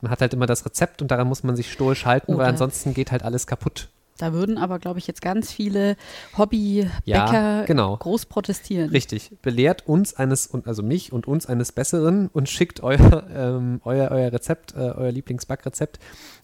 Man 0.00 0.10
hat 0.10 0.20
halt 0.20 0.34
immer 0.34 0.46
das 0.46 0.64
Rezept 0.64 1.00
und 1.02 1.10
daran 1.10 1.28
muss 1.28 1.42
man 1.44 1.54
sich 1.56 1.70
stoisch 1.70 2.06
halten, 2.06 2.32
weil 2.32 2.36
Oder- 2.40 2.46
ansonsten 2.48 2.94
geht 2.94 3.12
halt 3.12 3.22
alles 3.22 3.46
kaputt. 3.46 3.88
Da 4.18 4.32
würden 4.32 4.58
aber, 4.58 4.78
glaube 4.78 4.98
ich, 4.98 5.06
jetzt 5.06 5.22
ganz 5.22 5.50
viele 5.50 5.96
Hobbybäcker 6.36 6.92
Ja, 7.06 7.64
genau. 7.64 7.96
groß 7.96 8.26
protestieren. 8.26 8.90
Richtig. 8.90 9.32
Belehrt 9.42 9.86
uns 9.88 10.14
eines, 10.14 10.46
und 10.46 10.66
also 10.68 10.82
mich 10.82 11.12
und 11.12 11.26
uns 11.26 11.46
eines 11.46 11.72
Besseren 11.72 12.28
und 12.32 12.48
schickt 12.48 12.82
euer, 12.82 12.98
ähm, 13.34 13.80
euer, 13.84 14.10
euer 14.10 14.32
Rezept, 14.32 14.74
äh, 14.74 14.78
euer 14.78 15.10
Lieblingsbackrezept 15.12 15.98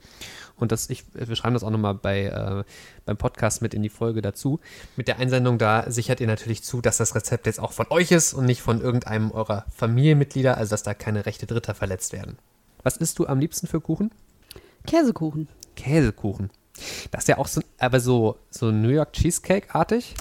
Und 0.55 0.71
das, 0.71 0.89
ich, 0.89 1.03
wir 1.13 1.35
schreiben 1.35 1.53
das 1.53 1.63
auch 1.63 1.69
nochmal 1.69 1.93
bei, 1.93 2.25
äh, 2.25 2.63
beim 3.05 3.17
Podcast 3.17 3.61
mit 3.61 3.73
in 3.73 3.83
die 3.83 3.89
Folge 3.89 4.21
dazu. 4.21 4.59
Mit 4.95 5.07
der 5.07 5.19
Einsendung 5.19 5.57
da 5.57 5.89
sichert 5.89 6.19
ihr 6.19 6.27
natürlich 6.27 6.63
zu, 6.63 6.81
dass 6.81 6.97
das 6.97 7.15
Rezept 7.15 7.45
jetzt 7.45 7.59
auch 7.59 7.71
von 7.71 7.85
euch 7.89 8.11
ist 8.11 8.33
und 8.33 8.45
nicht 8.45 8.61
von 8.61 8.81
irgendeinem 8.81 9.31
eurer 9.31 9.65
Familienmitglieder, 9.75 10.57
also 10.57 10.71
dass 10.71 10.83
da 10.83 10.93
keine 10.93 11.25
Rechte 11.25 11.45
Dritter 11.45 11.75
verletzt 11.75 12.13
werden. 12.13 12.37
Was 12.83 12.97
isst 12.97 13.19
du 13.19 13.27
am 13.27 13.39
liebsten 13.39 13.67
für 13.67 13.81
Kuchen? 13.81 14.11
Käsekuchen. 14.85 15.47
Käsekuchen. 15.75 16.49
Das 17.11 17.23
ist 17.23 17.27
ja 17.27 17.37
auch 17.37 17.47
so, 17.47 17.61
aber 17.77 17.99
so, 17.99 18.37
so 18.49 18.71
New 18.71 18.89
York 18.89 19.13
Cheesecake-artig. 19.13 20.15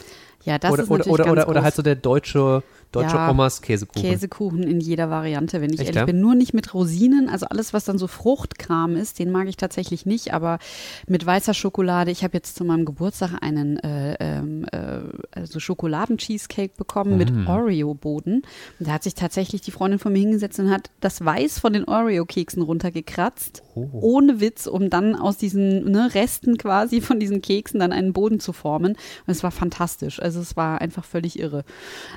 Ja, 0.44 0.58
das 0.58 0.73
oder, 0.73 0.82
ist 0.85 0.90
oder, 0.90 0.99
natürlich 0.99 1.12
oder, 1.12 1.25
ganz 1.25 1.32
oder, 1.32 1.49
oder 1.49 1.54
groß. 1.61 1.64
halt 1.64 1.75
so 1.75 1.82
der 1.82 1.96
deutsche, 1.96 2.62
deutsche 2.92 3.16
Ja, 3.16 3.30
Omas 3.30 3.60
Käsekuchen. 3.62 4.02
Käsekuchen 4.02 4.62
in 4.62 4.80
jeder 4.80 5.10
Variante, 5.10 5.60
wenn 5.60 5.70
ich 5.72 5.80
Echt, 5.80 5.88
ehrlich 5.88 5.96
ja? 6.00 6.04
bin. 6.06 6.20
Nur 6.20 6.34
nicht 6.34 6.54
mit 6.54 6.72
Rosinen, 6.74 7.28
also 7.28 7.46
alles, 7.46 7.72
was 7.72 7.84
dann 7.84 7.98
so 7.98 8.06
Fruchtkram 8.06 8.96
ist, 8.96 9.18
den 9.18 9.30
mag 9.30 9.48
ich 9.48 9.56
tatsächlich 9.56 10.06
nicht, 10.06 10.32
aber 10.32 10.58
mit 11.06 11.24
weißer 11.26 11.54
Schokolade. 11.54 12.10
Ich 12.10 12.24
habe 12.24 12.34
jetzt 12.34 12.56
zu 12.56 12.64
meinem 12.64 12.84
Geburtstag 12.84 13.32
einen 13.40 13.78
äh, 13.78 14.16
ähm, 14.20 14.64
äh, 14.72 15.00
also 15.32 15.60
Schokoladen-Cheesecake 15.60 16.72
bekommen 16.76 17.16
mit 17.16 17.30
Mm. 17.32 17.46
Oreo-Boden. 17.46 18.42
Und 18.78 18.88
da 18.88 18.92
hat 18.92 19.02
sich 19.02 19.14
tatsächlich 19.14 19.60
die 19.60 19.70
Freundin 19.70 19.98
von 19.98 20.12
mir 20.12 20.20
hingesetzt 20.20 20.58
und 20.58 20.70
hat 20.70 20.90
das 21.00 21.24
Weiß 21.24 21.58
von 21.58 21.72
den 21.72 21.84
Oreo-Keksen 21.84 22.62
runtergekratzt, 22.62 23.62
Oh. 23.74 23.88
ohne 24.00 24.40
Witz, 24.40 24.66
um 24.66 24.88
dann 24.90 25.14
aus 25.16 25.36
diesen 25.36 25.90
ne, 25.90 26.14
Resten 26.14 26.56
quasi 26.56 27.00
von 27.00 27.20
diesen 27.20 27.42
Keksen 27.42 27.80
dann 27.80 27.92
einen 27.92 28.12
Boden 28.12 28.40
zu 28.40 28.52
formen. 28.52 28.92
Und 28.92 28.98
es 29.26 29.42
war 29.42 29.50
fantastisch. 29.50 30.20
Also 30.22 30.40
es 30.40 30.56
war 30.56 30.80
einfach 30.80 31.04
völlig 31.04 31.38
irre. 31.38 31.64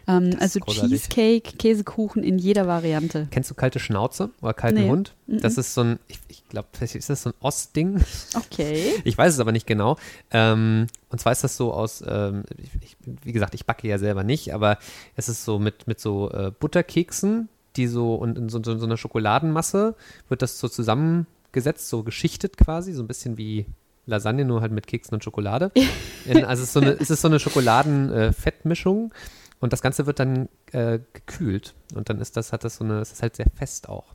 Ähm, 0.07 0.29
ist 0.39 0.58
also 0.61 0.81
großartig. 0.81 1.01
Cheesecake, 1.01 1.57
Käsekuchen 1.57 2.23
in 2.23 2.37
jeder 2.37 2.67
Variante. 2.67 3.27
Kennst 3.31 3.49
du 3.49 3.55
kalte 3.55 3.79
Schnauze 3.79 4.29
oder 4.41 4.53
kalten 4.53 4.81
Nee. 4.81 4.89
Hund? 4.89 5.15
Das 5.27 5.57
ist 5.57 5.73
so 5.73 5.81
ein, 5.81 5.99
ich, 6.07 6.19
ich 6.27 6.47
glaube, 6.47 6.67
ist 6.81 7.09
das 7.09 7.23
so 7.23 7.29
ein 7.29 7.35
Ostding. 7.39 8.01
Okay. 8.35 8.93
Ich 9.03 9.17
weiß 9.17 9.33
es 9.33 9.39
aber 9.39 9.51
nicht 9.51 9.67
genau. 9.67 9.97
Ähm, 10.31 10.87
und 11.09 11.19
zwar 11.19 11.31
ist 11.31 11.43
das 11.43 11.57
so 11.57 11.73
aus, 11.73 12.03
ähm, 12.07 12.43
ich, 12.81 12.97
wie 13.23 13.31
gesagt, 13.31 13.53
ich 13.53 13.65
backe 13.65 13.87
ja 13.87 13.97
selber 13.97 14.23
nicht, 14.23 14.53
aber 14.53 14.77
es 15.15 15.29
ist 15.29 15.45
so 15.45 15.59
mit, 15.59 15.87
mit 15.87 15.99
so 15.99 16.31
äh, 16.31 16.51
Butterkeksen, 16.59 17.49
die 17.75 17.87
so 17.87 18.15
und 18.15 18.37
in 18.37 18.49
so, 18.49 18.61
so, 18.63 18.77
so 18.77 18.85
einer 18.85 18.97
Schokoladenmasse 18.97 19.95
wird 20.27 20.41
das 20.41 20.59
so 20.59 20.67
zusammengesetzt, 20.67 21.89
so 21.89 22.03
geschichtet 22.03 22.57
quasi, 22.57 22.93
so 22.93 23.03
ein 23.03 23.07
bisschen 23.07 23.37
wie 23.37 23.65
Lasagne, 24.09 24.43
nur 24.43 24.61
halt 24.61 24.71
mit 24.71 24.87
Keksen 24.87 25.13
und 25.15 25.23
Schokolade. 25.23 25.71
In, 26.25 26.43
also 26.43 26.63
es 26.63 26.69
ist 26.69 26.73
so 26.73 26.81
eine, 26.81 26.91
es 26.99 27.09
ist 27.09 27.21
so 27.21 27.27
eine 27.27 27.39
Schokoladen-Fettmischung 27.39 29.13
und 29.59 29.73
das 29.73 29.81
Ganze 29.81 30.05
wird 30.05 30.19
dann 30.19 30.47
äh, 30.71 30.99
gekühlt 31.13 31.73
und 31.95 32.09
dann 32.09 32.19
ist 32.21 32.37
das, 32.37 32.53
hat 32.53 32.63
das 32.63 32.77
so 32.77 32.83
eine, 32.83 32.99
es 32.99 33.11
ist 33.11 33.21
halt 33.21 33.35
sehr 33.35 33.47
fest 33.55 33.89
auch. 33.89 34.05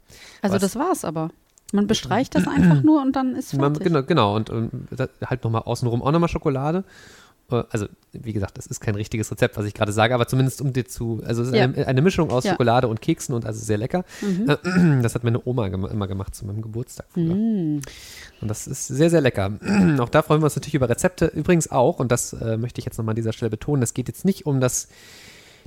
Also 0.43 0.55
Was- 0.57 0.63
das 0.63 0.77
war's 0.77 1.05
aber. 1.05 1.31
Man 1.73 1.87
bestreicht 1.89 2.35
das 2.37 2.47
einfach 2.47 2.83
nur 2.83 3.03
und 3.03 3.17
dann 3.17 3.35
ist 3.35 3.53
Man, 3.55 3.75
fertig. 3.75 3.89
genau, 3.93 4.03
genau, 4.05 4.37
und, 4.37 4.49
und 4.51 4.71
halt 5.27 5.43
nochmal 5.43 5.63
außenrum 5.63 6.03
auch 6.03 6.13
nochmal 6.13 6.29
Schokolade. 6.29 6.85
Äh, 7.51 7.65
Also, 7.71 7.87
wie 8.13 8.33
gesagt, 8.33 8.57
das 8.59 8.67
ist 8.67 8.81
kein 8.81 8.95
richtiges 8.95 9.31
Rezept, 9.33 9.57
was 9.57 9.65
ich 9.67 9.75
gerade 9.75 9.91
sage, 9.93 10.15
aber 10.15 10.29
zumindest 10.29 10.61
um 10.61 10.73
dir 10.73 10.85
zu, 10.87 11.21
also 11.27 11.43
es 11.43 11.49
ist 11.49 11.55
Ja. 11.55 11.65
eine, 11.65 11.85
eine 11.87 12.01
Mischung 12.03 12.31
aus 12.31 12.45
Ja. 12.45 12.53
Schokolade 12.53 12.87
und 12.87 13.01
Keksen 13.03 13.35
und 13.35 13.45
also 13.45 13.59
sehr 13.65 13.77
lecker. 13.79 14.05
Mhm. 14.23 14.49
Äh, 14.49 15.03
Das 15.03 15.17
hat 15.17 15.25
meine 15.25 15.41
Oma 15.45 15.67
gema 15.69 15.89
immer 15.89 16.07
gemacht 16.07 16.35
zu 16.37 16.47
meinem 16.47 16.63
Geburtstag 16.63 17.07
früher. 17.13 17.35
Mm. 17.35 17.81
Und 18.41 18.49
das 18.49 18.69
ist 18.69 18.87
sehr, 18.87 19.11
sehr 19.11 19.21
lecker. 19.21 19.53
auch 19.99 20.09
da 20.11 20.23
freuen 20.23 20.43
wir 20.43 20.45
uns 20.45 20.55
natürlich 20.55 20.75
über 20.75 20.89
Rezepte. 20.89 21.27
Übrigens 21.27 21.71
auch, 21.73 21.99
und 21.99 22.13
das 22.13 22.35
äh, 22.35 22.57
möchte 22.57 22.79
ich 22.79 22.85
jetzt 22.85 22.99
nochmal 22.99 23.13
an 23.15 23.17
dieser 23.17 23.33
Stelle 23.33 23.51
betonen, 23.51 23.83
es 23.83 23.95
geht 23.95 24.07
jetzt 24.07 24.25
nicht 24.25 24.47
um 24.47 24.61
das, 24.61 24.87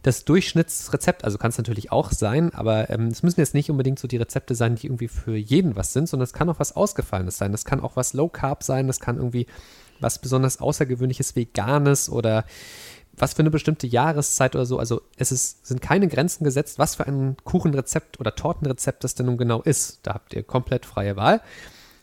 das 0.04 0.25
Durchschnittsrezept, 0.25 1.24
also 1.24 1.38
kann 1.38 1.50
es 1.50 1.58
natürlich 1.58 1.92
auch 1.92 2.12
sein, 2.12 2.54
aber 2.54 2.89
ähm, 2.89 3.08
es 3.08 3.24
müssen 3.24 3.39
jetzt 3.39 3.54
nicht 3.54 3.70
unbedingt 3.70 4.00
so 4.00 4.08
die 4.08 4.18
Rezepte 4.18 4.56
sein, 4.56 4.75
die 4.75 4.88
irgendwie 4.88 5.08
für 5.08 5.36
jeden 5.36 5.75
was 5.75 5.94
sind, 5.94 6.08
sondern 6.08 6.25
es 6.25 6.34
kann 6.34 6.50
auch 6.50 6.60
was 6.60 6.75
Ausgefallenes 6.75 7.38
sein. 7.38 7.51
Das 7.51 7.66
kann 7.66 7.82
auch 7.82 7.96
was 7.96 8.13
Low 8.13 8.30
Carb 8.30 8.63
sein, 8.63 8.88
das 8.88 9.00
kann 9.00 9.18
irgendwie 9.18 9.48
was 10.00 10.20
besonders 10.20 10.60
Außergewöhnliches 10.60 11.36
Veganes 11.36 12.10
oder 12.10 12.46
was 13.18 13.34
für 13.34 13.39
eine 13.39 13.50
bestimmte 13.50 13.88
Jahreszeit 13.88 14.56
oder 14.56 14.66
so. 14.66 14.77
Also 14.77 15.01
es 15.18 15.32
ist, 15.32 15.66
sind 15.66 15.82
keine 15.82 16.08
Grenzen 16.08 16.44
gesetzt, 16.44 16.77
was 16.77 16.96
für 16.96 17.08
ein 17.08 17.36
Kuchenrezept 17.44 18.20
oder 18.20 18.36
Tortenrezept 18.36 19.04
das 19.04 19.16
denn 19.16 19.25
nun 19.25 19.38
genau 19.38 19.62
ist. 19.63 20.01
Da 20.04 20.13
habt 20.13 20.34
ihr 20.34 20.44
komplett 20.44 20.86
freie 20.86 21.16
Wahl. 21.16 21.42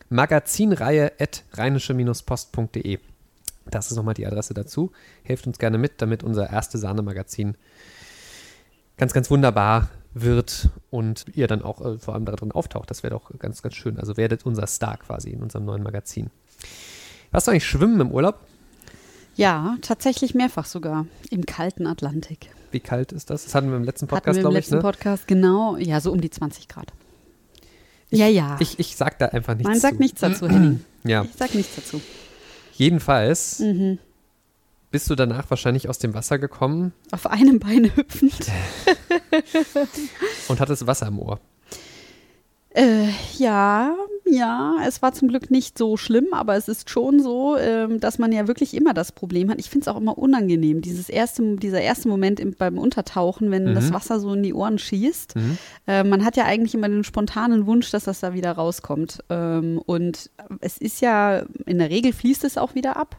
Magazinreihe 0.09 1.13
at 1.19 1.43
rheinische-post.de. 1.53 2.99
Das 3.69 3.89
ist 3.91 3.97
nochmal 3.97 4.13
die 4.13 4.25
Adresse 4.27 4.53
dazu. 4.53 4.91
Helft 5.23 5.47
uns 5.47 5.57
gerne 5.57 5.77
mit, 5.77 6.01
damit 6.01 6.23
unser 6.23 6.49
erste 6.49 6.77
Sahne-Magazin 6.77 7.55
ganz, 8.97 9.13
ganz 9.13 9.29
wunderbar 9.29 9.89
wird 10.13 10.69
und 10.91 11.25
ihr 11.33 11.47
dann 11.47 11.61
auch 11.61 11.81
äh, 11.83 11.97
vor 11.99 12.13
allem 12.13 12.25
darin 12.25 12.51
auftaucht. 12.51 12.89
Das 12.89 13.03
wäre 13.03 13.13
doch 13.13 13.31
ganz, 13.39 13.61
ganz 13.61 13.75
schön. 13.75 13.99
Also 13.99 14.15
werdet 14.17 14.45
unser 14.45 14.67
Star 14.67 14.97
quasi 14.97 15.31
in 15.31 15.41
unserem 15.41 15.65
neuen 15.65 15.83
Magazin. 15.83 16.29
Warst 17.31 17.47
du 17.47 17.51
eigentlich 17.51 17.65
schwimmen 17.67 17.99
im 17.99 18.11
Urlaub? 18.11 18.39
Ja, 19.35 19.75
tatsächlich 19.81 20.33
mehrfach 20.33 20.65
sogar. 20.65 21.05
Im 21.29 21.45
kalten 21.45 21.87
Atlantik. 21.87 22.49
Wie 22.71 22.79
kalt 22.79 23.11
ist 23.11 23.29
das? 23.29 23.43
Das 23.43 23.53
hatten 23.55 23.69
wir 23.69 23.75
im 23.75 23.83
letzten 23.83 24.07
Podcast, 24.07 24.37
im 24.37 24.43
glaube 24.43 24.53
ich. 24.57 24.63
letzten 24.63 24.75
Ne? 24.75 24.81
Podcast, 24.81 25.27
genau. 25.27 25.75
Ja, 25.75 25.99
so 25.99 26.11
um 26.13 26.21
die 26.21 26.29
20 26.29 26.69
Grad. 26.69 26.93
ja, 28.09 28.27
ja. 28.27 28.55
Ich, 28.61 28.79
ich 28.79 28.95
sag 28.95 29.19
da 29.19 29.25
einfach 29.27 29.55
nichts 29.55 29.69
Nein, 29.69 29.79
sag 29.81 29.95
zu. 29.95 30.01
nichts 30.01 30.21
dazu, 30.21 30.47
Henning. 30.49 30.85
Ja, 31.03 31.23
Ich 31.23 31.33
sag 31.37 31.53
nichts 31.53 31.75
dazu. 31.75 31.99
Jedenfalls 32.77 33.59
Mhm. 33.59 33.99
bist 34.91 35.09
du 35.09 35.15
danach 35.15 35.49
wahrscheinlich 35.49 35.89
aus 35.89 35.99
dem 35.99 36.13
Wasser 36.13 36.39
gekommen 36.39 36.93
Auf 37.11 37.27
einem 37.27 37.59
Bein 37.59 37.95
hüpfend. 37.95 38.35
und 40.47 40.59
hattest 40.59 40.87
Wasser 40.87 41.07
im 41.07 41.19
Ohr. 41.19 41.39
Äh, 42.75 43.07
ja, 43.37 43.95
ja, 44.27 44.75
es 44.87 45.01
war 45.01 45.13
zum 45.13 45.27
Glück 45.27 45.51
nicht 45.51 45.77
so 45.77 45.97
schlimm, 45.97 46.27
aber 46.31 46.55
es 46.55 46.67
ist 46.67 46.89
schon 46.89 47.19
so, 47.21 47.57
ähm, 47.57 47.99
dass 47.99 48.17
man 48.17 48.31
ja 48.31 48.47
wirklich 48.47 48.73
immer 48.73 48.93
das 48.93 49.11
Problem 49.11 49.51
hat. 49.51 49.59
Ich 49.59 49.69
finde 49.69 49.83
es 49.83 49.87
auch 49.87 49.97
immer 49.99 50.17
unangenehm, 50.17 50.81
dieses 50.81 51.09
erste, 51.09 51.57
dieser 51.57 51.81
erste 51.81 52.07
Moment 52.07 52.39
im, 52.39 52.53
beim 52.55 52.77
Untertauchen, 52.79 53.51
wenn 53.51 53.65
Mhm. 53.65 53.75
das 53.75 53.93
Wasser 53.93 54.19
so 54.19 54.33
in 54.33 54.41
die 54.43 54.53
Ohren 54.53 54.79
schießt. 54.79 55.35
Mhm. 55.35 55.57
Äh, 55.87 56.03
man 56.03 56.25
hat 56.25 56.37
ja 56.37 56.45
eigentlich 56.45 56.73
immer 56.73 56.89
den 56.89 57.03
spontanen 57.03 57.67
Wunsch, 57.67 57.91
dass 57.91 58.05
das 58.05 58.19
da 58.19 58.33
wieder 58.33 58.53
rauskommt. 58.53 59.19
Ähm, 59.29 59.79
und 59.85 60.31
es 60.59 60.77
ist 60.79 61.01
ja, 61.01 61.43
in 61.65 61.77
der 61.77 61.89
Regel 61.91 62.11
fließt 62.11 62.43
es 62.45 62.57
auch 62.57 62.73
wieder 62.73 62.97
ab, 62.97 63.17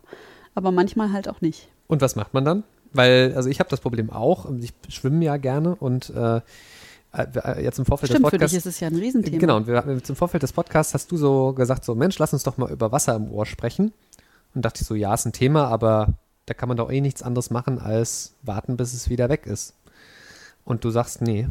aber 0.55 0.73
manchmal 0.73 1.13
halt 1.13 1.29
auch 1.29 1.41
nicht. 1.41 1.69
Und 1.87 2.01
was 2.01 2.17
macht 2.17 2.35
man 2.35 2.45
dann? 2.45 2.65
Weil, 2.93 3.33
also 3.37 3.49
ich 3.49 3.61
habe 3.61 3.71
das 3.71 3.81
Problem 3.81 4.11
auch. 4.11 4.47
Ich 4.61 4.73
schwimme 4.89 5.25
ja 5.25 5.37
gerne 5.37 5.77
und 5.77 6.11
äh, 6.11 6.41
äh, 7.17 7.63
jetzt 7.63 7.79
im 7.79 7.85
Vorfeld 7.85 8.11
Stimmt, 8.11 8.27
des 8.27 8.31
für 8.31 8.39
dich 8.39 8.47
Podcasts. 8.49 8.67
ist 8.67 8.75
es 8.75 8.81
ja 8.81 8.89
ein 8.89 8.97
Riesenthema. 8.97 9.39
Genau, 9.39 9.57
und 9.57 9.67
wir, 9.67 10.03
zum 10.03 10.17
Vorfeld 10.17 10.43
des 10.43 10.53
Podcasts 10.53 10.95
hast 10.95 11.11
du 11.11 11.17
so 11.17 11.53
gesagt, 11.53 11.85
so 11.85 11.95
Mensch, 11.95 12.19
lass 12.19 12.33
uns 12.33 12.43
doch 12.43 12.57
mal 12.57 12.71
über 12.71 12.93
Wasser 12.93 13.15
im 13.17 13.31
Ohr 13.31 13.47
sprechen. 13.47 13.93
Und 14.55 14.65
dachte 14.65 14.81
ich 14.83 14.87
so, 14.87 14.95
ja, 14.95 15.13
ist 15.15 15.27
ein 15.27 15.33
Thema, 15.33 15.69
aber 15.69 16.15
da 16.47 16.55
kann 16.55 16.69
man 16.69 16.77
doch 16.77 16.91
eh 16.91 17.01
nichts 17.01 17.23
anderes 17.23 17.51
machen, 17.51 17.79
als 17.79 18.35
warten, 18.43 18.77
bis 18.77 18.95
es 18.95 19.11
wieder 19.11 19.29
weg 19.29 19.47
ist. 19.47 19.75
Und 20.65 20.85
du 20.85 20.91
sagst, 20.91 21.21
nee, 21.23 21.49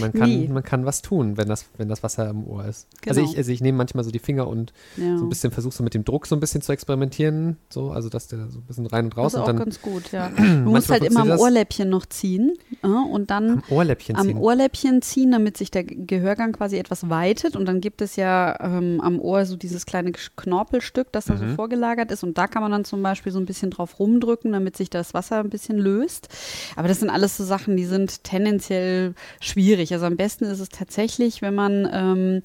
man 0.00 0.12
kann, 0.12 0.28
Nee. 0.28 0.48
man 0.48 0.62
kann 0.62 0.84
was 0.86 1.02
tun, 1.02 1.36
wenn 1.36 1.48
das, 1.48 1.66
wenn 1.76 1.88
das 1.88 2.02
Wasser 2.02 2.28
im 2.30 2.46
Ohr 2.46 2.64
ist. 2.66 2.86
Also 3.06 3.20
Genau. 3.20 3.32
ich, 3.32 3.36
also 3.38 3.50
ich 3.52 3.60
nehme 3.60 3.78
manchmal 3.78 4.04
so 4.04 4.10
die 4.10 4.18
Finger 4.18 4.46
und 4.48 4.72
Ja. 4.96 5.16
so 5.18 5.24
ein 5.24 5.28
bisschen 5.28 5.50
versuche 5.50 5.74
so 5.74 5.82
mit 5.84 5.94
dem 5.94 6.04
Druck 6.04 6.26
so 6.26 6.34
ein 6.36 6.40
bisschen 6.40 6.62
zu 6.62 6.72
experimentieren, 6.72 7.56
so, 7.68 7.90
also 7.90 8.08
dass 8.08 8.26
der 8.28 8.48
so 8.48 8.58
ein 8.60 8.62
bisschen 8.64 8.86
rein 8.86 9.06
und 9.06 9.16
raus 9.16 9.32
das 9.32 9.34
ist 9.34 9.36
und 9.36 9.42
auch 9.42 9.46
dann 9.48 9.56
ganz 9.58 9.82
gut, 9.82 10.12
ja. 10.12 10.30
Du 10.36 10.70
musst 10.70 10.90
halt 10.90 11.04
immer 11.04 11.20
am 11.20 11.28
das. 11.28 11.40
Ohrläppchen 11.40 11.88
noch 11.88 12.06
ziehen 12.06 12.54
äh, 12.82 12.86
und 12.86 13.30
dann 13.30 13.50
am 13.50 13.62
Ohrläppchen 13.70 14.16
am 14.16 14.26
ziehen. 14.26 14.38
Ohrläppchen 14.38 15.02
ziehen, 15.02 15.32
damit 15.32 15.56
sich 15.56 15.70
der 15.70 15.84
Gehörgang 15.84 16.52
quasi 16.52 16.76
etwas 16.78 17.08
weitet. 17.10 17.56
Und 17.56 17.66
dann 17.66 17.80
gibt 17.80 18.00
es 18.02 18.16
ja 18.16 18.56
ähm, 18.60 19.00
am 19.02 19.20
Ohr 19.20 19.44
so 19.44 19.56
dieses 19.56 19.86
kleine 19.86 20.12
Knorpelstück, 20.36 21.12
das 21.12 21.26
da 21.26 21.34
Mhm. 21.34 21.50
so 21.50 21.54
vorgelagert 21.56 22.10
ist. 22.10 22.22
Und 22.24 22.38
da 22.38 22.46
kann 22.46 22.62
man 22.62 22.72
dann 22.72 22.84
zum 22.84 23.02
Beispiel 23.02 23.32
so 23.32 23.38
ein 23.38 23.46
bisschen 23.46 23.70
drauf 23.70 23.98
rumdrücken, 23.98 24.52
damit 24.52 24.76
sich 24.76 24.90
das 24.90 25.14
Wasser 25.14 25.40
ein 25.40 25.50
bisschen 25.50 25.78
löst. 25.78 26.28
Aber 26.76 26.88
das 26.88 27.00
sind 27.00 27.10
alles 27.10 27.36
so 27.36 27.44
Sachen, 27.44 27.76
die 27.76 27.84
sind 27.84 28.24
tendenziell 28.24 29.14
schwierig. 29.40 29.57
Also 29.92 30.06
am 30.06 30.16
besten 30.16 30.44
ist 30.44 30.60
es 30.60 30.68
tatsächlich, 30.68 31.42
wenn 31.42 31.54
man 31.54 31.88
ähm, 31.92 32.42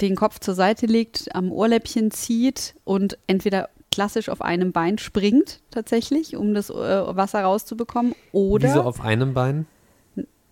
den 0.00 0.16
Kopf 0.16 0.40
zur 0.40 0.54
Seite 0.54 0.86
legt, 0.86 1.34
am 1.34 1.52
Ohrläppchen 1.52 2.10
zieht 2.10 2.74
und 2.84 3.18
entweder 3.26 3.68
klassisch 3.90 4.28
auf 4.28 4.42
einem 4.42 4.72
Bein 4.72 4.98
springt 4.98 5.60
tatsächlich, 5.70 6.36
um 6.36 6.54
das 6.54 6.70
äh, 6.70 6.74
Wasser 6.74 7.42
rauszubekommen. 7.42 8.14
Oder 8.32 8.68
Wieso 8.68 8.82
auf 8.82 9.00
einem 9.00 9.34
Bein? 9.34 9.66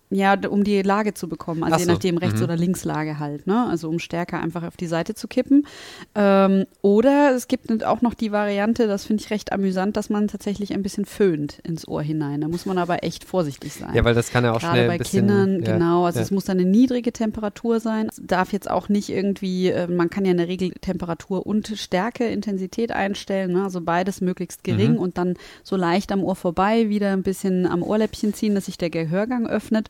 Ja, 0.09 0.35
um 0.49 0.63
die 0.63 0.81
Lage 0.81 1.13
zu 1.13 1.27
bekommen. 1.27 1.63
Also 1.63 1.75
Ach 1.75 1.79
je 1.79 1.85
so, 1.85 1.91
nachdem 1.91 2.17
Rechts- 2.17 2.37
mhm. 2.39 2.43
oder 2.45 2.55
Linkslage 2.55 3.19
halt, 3.19 3.45
ne? 3.45 3.67
Also 3.69 3.89
um 3.89 3.99
stärker 3.99 4.39
einfach 4.41 4.63
auf 4.63 4.77
die 4.77 4.87
Seite 4.87 5.15
zu 5.15 5.27
kippen. 5.27 5.65
Ähm, 6.15 6.65
oder 6.81 7.33
es 7.35 7.47
gibt 7.47 7.83
auch 7.83 8.01
noch 8.01 8.13
die 8.13 8.31
Variante, 8.31 8.87
das 8.87 9.05
finde 9.05 9.23
ich 9.23 9.29
recht 9.31 9.51
amüsant, 9.51 9.97
dass 9.97 10.09
man 10.09 10.27
tatsächlich 10.27 10.73
ein 10.73 10.81
bisschen 10.81 11.05
föhnt 11.05 11.59
ins 11.63 11.87
Ohr 11.87 12.01
hinein. 12.01 12.41
Da 12.41 12.47
muss 12.47 12.65
man 12.65 12.77
aber 12.77 13.03
echt 13.03 13.25
vorsichtig 13.25 13.73
sein. 13.73 13.93
Ja, 13.93 14.05
weil 14.05 14.13
das 14.15 14.31
kann 14.31 14.43
ja 14.43 14.53
auch 14.53 14.59
Gerade 14.59 14.73
schnell 14.75 14.87
bei 14.87 14.93
ein 14.93 14.99
bisschen, 14.99 15.27
Kindern, 15.27 15.63
ja, 15.63 15.73
genau. 15.73 16.05
Also 16.05 16.19
ja. 16.19 16.23
es 16.23 16.31
muss 16.31 16.45
dann 16.45 16.59
eine 16.59 16.69
niedrige 16.69 17.11
Temperatur 17.11 17.79
sein. 17.79 18.07
Es 18.09 18.21
darf 18.23 18.53
jetzt 18.53 18.69
auch 18.69 18.89
nicht 18.89 19.09
irgendwie, 19.09 19.69
äh, 19.69 19.87
man 19.87 20.09
kann 20.09 20.23
ja 20.25 20.31
in 20.31 20.37
der 20.37 20.47
Regel 20.47 20.71
Temperatur 20.81 21.45
und 21.45 21.67
Stärke, 21.75 22.25
Intensität 22.27 22.91
einstellen. 22.91 23.51
Ne? 23.53 23.63
Also 23.63 23.81
beides 23.81 24.21
möglichst 24.21 24.63
gering 24.63 24.93
Mhm. 24.93 24.97
und 24.99 25.17
dann 25.17 25.33
so 25.63 25.75
leicht 25.75 26.11
am 26.11 26.23
Ohr 26.23 26.35
vorbei, 26.35 26.89
wieder 26.89 27.11
ein 27.11 27.23
bisschen 27.23 27.65
am 27.67 27.83
Ohrläppchen 27.83 28.33
ziehen, 28.33 28.55
dass 28.55 28.65
sich 28.65 28.77
der 28.77 28.89
Gehörgang 28.89 29.47
öffnet. 29.47 29.89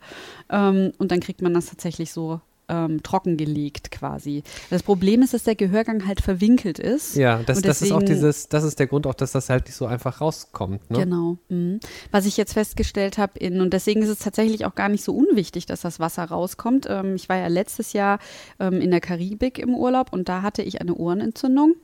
Ähm, 0.49 0.91
und 0.97 1.11
dann 1.11 1.19
kriegt 1.19 1.41
man 1.41 1.53
das 1.53 1.67
tatsächlich 1.67 2.11
so 2.11 2.41
ähm, 2.69 3.01
trockengelegt 3.03 3.91
quasi. 3.91 4.43
Das 4.69 4.83
Problem 4.83 5.21
ist, 5.21 5.33
dass 5.33 5.43
der 5.43 5.55
Gehörgang 5.55 6.05
halt 6.05 6.21
verwinkelt 6.21 6.79
ist. 6.79 7.15
Ja, 7.15 7.41
das, 7.45 7.61
das 7.61 7.81
ist 7.81 7.91
auch 7.91 8.03
dieses, 8.03 8.49
das 8.49 8.63
ist 8.63 8.79
der 8.79 8.87
Grund 8.87 9.07
auch, 9.07 9.13
dass 9.13 9.31
das 9.31 9.49
halt 9.49 9.65
nicht 9.65 9.75
so 9.75 9.85
einfach 9.85 10.21
rauskommt. 10.21 10.89
Ne? 10.91 10.99
Genau. 10.99 11.37
Mhm. 11.49 11.79
Was 12.11 12.25
ich 12.25 12.37
jetzt 12.37 12.53
festgestellt 12.53 13.17
habe, 13.17 13.39
in, 13.39 13.61
und 13.61 13.73
deswegen 13.73 14.01
ist 14.01 14.09
es 14.09 14.19
tatsächlich 14.19 14.65
auch 14.65 14.75
gar 14.75 14.89
nicht 14.89 15.03
so 15.03 15.13
unwichtig, 15.13 15.65
dass 15.65 15.81
das 15.81 15.99
Wasser 15.99 16.25
rauskommt. 16.25 16.87
Ähm, 16.89 17.15
ich 17.15 17.29
war 17.29 17.37
ja 17.37 17.47
letztes 17.47 17.93
Jahr 17.93 18.19
ähm, 18.59 18.81
in 18.81 18.91
der 18.91 19.01
Karibik 19.01 19.59
im 19.59 19.73
Urlaub 19.73 20.11
und 20.11 20.29
da 20.29 20.41
hatte 20.41 20.61
ich 20.61 20.81
eine 20.81 20.93
Ohrenentzündung. 20.93 21.75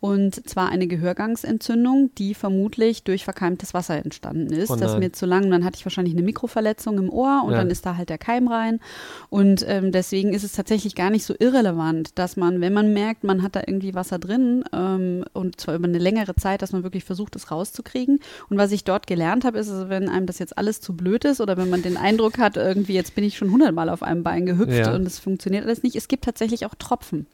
Und 0.00 0.48
zwar 0.48 0.70
eine 0.70 0.86
Gehörgangsentzündung, 0.86 2.10
die 2.16 2.34
vermutlich 2.34 3.02
durch 3.04 3.24
verkeimtes 3.24 3.74
Wasser 3.74 3.96
entstanden 4.02 4.52
ist. 4.52 4.70
Oh 4.70 4.76
das 4.76 4.96
mir 4.98 5.12
zu 5.12 5.26
lang, 5.26 5.44
und 5.44 5.50
dann 5.50 5.64
hatte 5.64 5.76
ich 5.76 5.84
wahrscheinlich 5.84 6.14
eine 6.14 6.22
Mikroverletzung 6.22 6.96
im 6.98 7.10
Ohr 7.10 7.42
und 7.44 7.52
Ja. 7.52 7.58
dann 7.58 7.70
ist 7.70 7.84
da 7.84 7.96
halt 7.96 8.08
der 8.08 8.16
Keim 8.18 8.48
rein. 8.48 8.80
Und 9.28 9.64
ähm, 9.68 9.92
deswegen 9.92 10.32
ist 10.32 10.42
es 10.44 10.52
tatsächlich 10.52 10.94
gar 10.94 11.10
nicht 11.10 11.24
so 11.24 11.34
irrelevant, 11.38 12.18
dass 12.18 12.36
man, 12.36 12.60
wenn 12.60 12.72
man 12.72 12.92
merkt, 12.94 13.24
man 13.24 13.42
hat 13.42 13.56
da 13.56 13.60
irgendwie 13.66 13.94
Wasser 13.94 14.18
drin 14.18 14.64
ähm, 14.72 15.24
und 15.34 15.60
zwar 15.60 15.74
über 15.74 15.86
eine 15.86 15.98
längere 15.98 16.34
Zeit, 16.34 16.62
dass 16.62 16.72
man 16.72 16.82
wirklich 16.82 17.04
versucht, 17.04 17.36
es 17.36 17.50
rauszukriegen. 17.50 18.20
Und 18.48 18.56
was 18.58 18.72
ich 18.72 18.84
dort 18.84 19.06
gelernt 19.06 19.44
habe, 19.44 19.58
ist, 19.58 19.70
also 19.70 19.88
wenn 19.90 20.08
einem 20.08 20.26
das 20.26 20.38
jetzt 20.38 20.56
alles 20.56 20.80
zu 20.80 20.94
blöd 20.96 21.24
ist 21.26 21.40
oder 21.40 21.56
wenn 21.58 21.68
man 21.70 21.82
den 21.82 21.96
Eindruck 21.96 22.38
hat, 22.38 22.56
irgendwie 22.56 22.94
jetzt 22.94 23.14
bin 23.14 23.24
ich 23.24 23.36
schon 23.36 23.50
hundertmal 23.50 23.88
auf 23.90 24.02
einem 24.02 24.22
Bein 24.22 24.46
gehüpft 24.46 24.78
Ja. 24.78 24.94
und 24.94 25.06
es 25.06 25.18
funktioniert 25.18 25.64
alles 25.66 25.82
nicht, 25.82 25.96
es 25.96 26.08
gibt 26.08 26.24
tatsächlich 26.24 26.64
auch 26.64 26.74
Tropfen. 26.74 27.26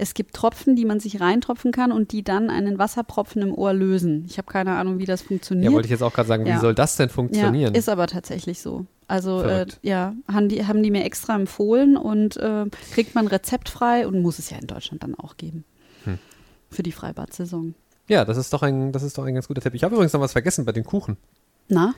Es 0.00 0.14
gibt 0.14 0.34
Tropfen, 0.34 0.76
die 0.76 0.86
man 0.86 0.98
sich 0.98 1.20
reintropfen 1.20 1.72
kann 1.72 1.92
und 1.92 2.12
die 2.12 2.22
dann 2.22 2.48
einen 2.48 2.78
Wasserpropfen 2.78 3.42
im 3.42 3.54
Ohr 3.54 3.74
lösen. 3.74 4.24
Ich 4.26 4.38
habe 4.38 4.50
keine 4.50 4.72
Ahnung, 4.76 4.98
wie 4.98 5.04
das 5.04 5.20
funktioniert. 5.20 5.66
Ja, 5.70 5.72
wollte 5.74 5.86
ich 5.86 5.90
jetzt 5.90 6.02
auch 6.02 6.12
gerade 6.14 6.26
sagen, 6.28 6.44
wie 6.46 6.48
Ja. 6.50 6.58
soll 6.60 6.74
das 6.74 6.96
denn 6.96 7.10
funktionieren? 7.10 7.74
Ja, 7.74 7.78
ist 7.78 7.88
aber 7.90 8.06
tatsächlich 8.06 8.60
so. 8.62 8.86
Also 9.08 9.42
äh, 9.42 9.66
ja, 9.82 10.14
haben 10.26 10.48
die, 10.48 10.64
haben 10.66 10.82
die 10.82 10.90
mir 10.90 11.04
extra 11.04 11.34
empfohlen 11.34 11.96
und 11.98 12.36
äh, 12.38 12.64
kriegt 12.94 13.14
man 13.14 13.26
rezeptfrei 13.26 14.06
und 14.06 14.22
muss 14.22 14.38
es 14.38 14.48
ja 14.50 14.56
in 14.56 14.66
Deutschland 14.68 15.02
dann 15.02 15.14
auch 15.16 15.36
geben. 15.36 15.64
Hm. 16.04 16.18
Für 16.70 16.82
die 16.82 16.92
Freibad-Saison. 16.92 17.74
ja, 18.08 18.24
das 18.24 18.36
ist 18.38 18.52
doch 18.54 18.62
ein, 18.62 18.92
das 18.92 19.02
ist 19.02 19.18
doch 19.18 19.24
ein 19.24 19.34
ganz 19.34 19.48
guter 19.48 19.60
Tipp. 19.60 19.74
Ich 19.74 19.84
habe 19.84 19.94
übrigens 19.96 20.12
noch 20.14 20.20
was 20.20 20.32
vergessen 20.32 20.64
bei 20.64 20.72
den 20.72 20.84
Kuchen. 20.84 21.16
Na? 21.68 21.94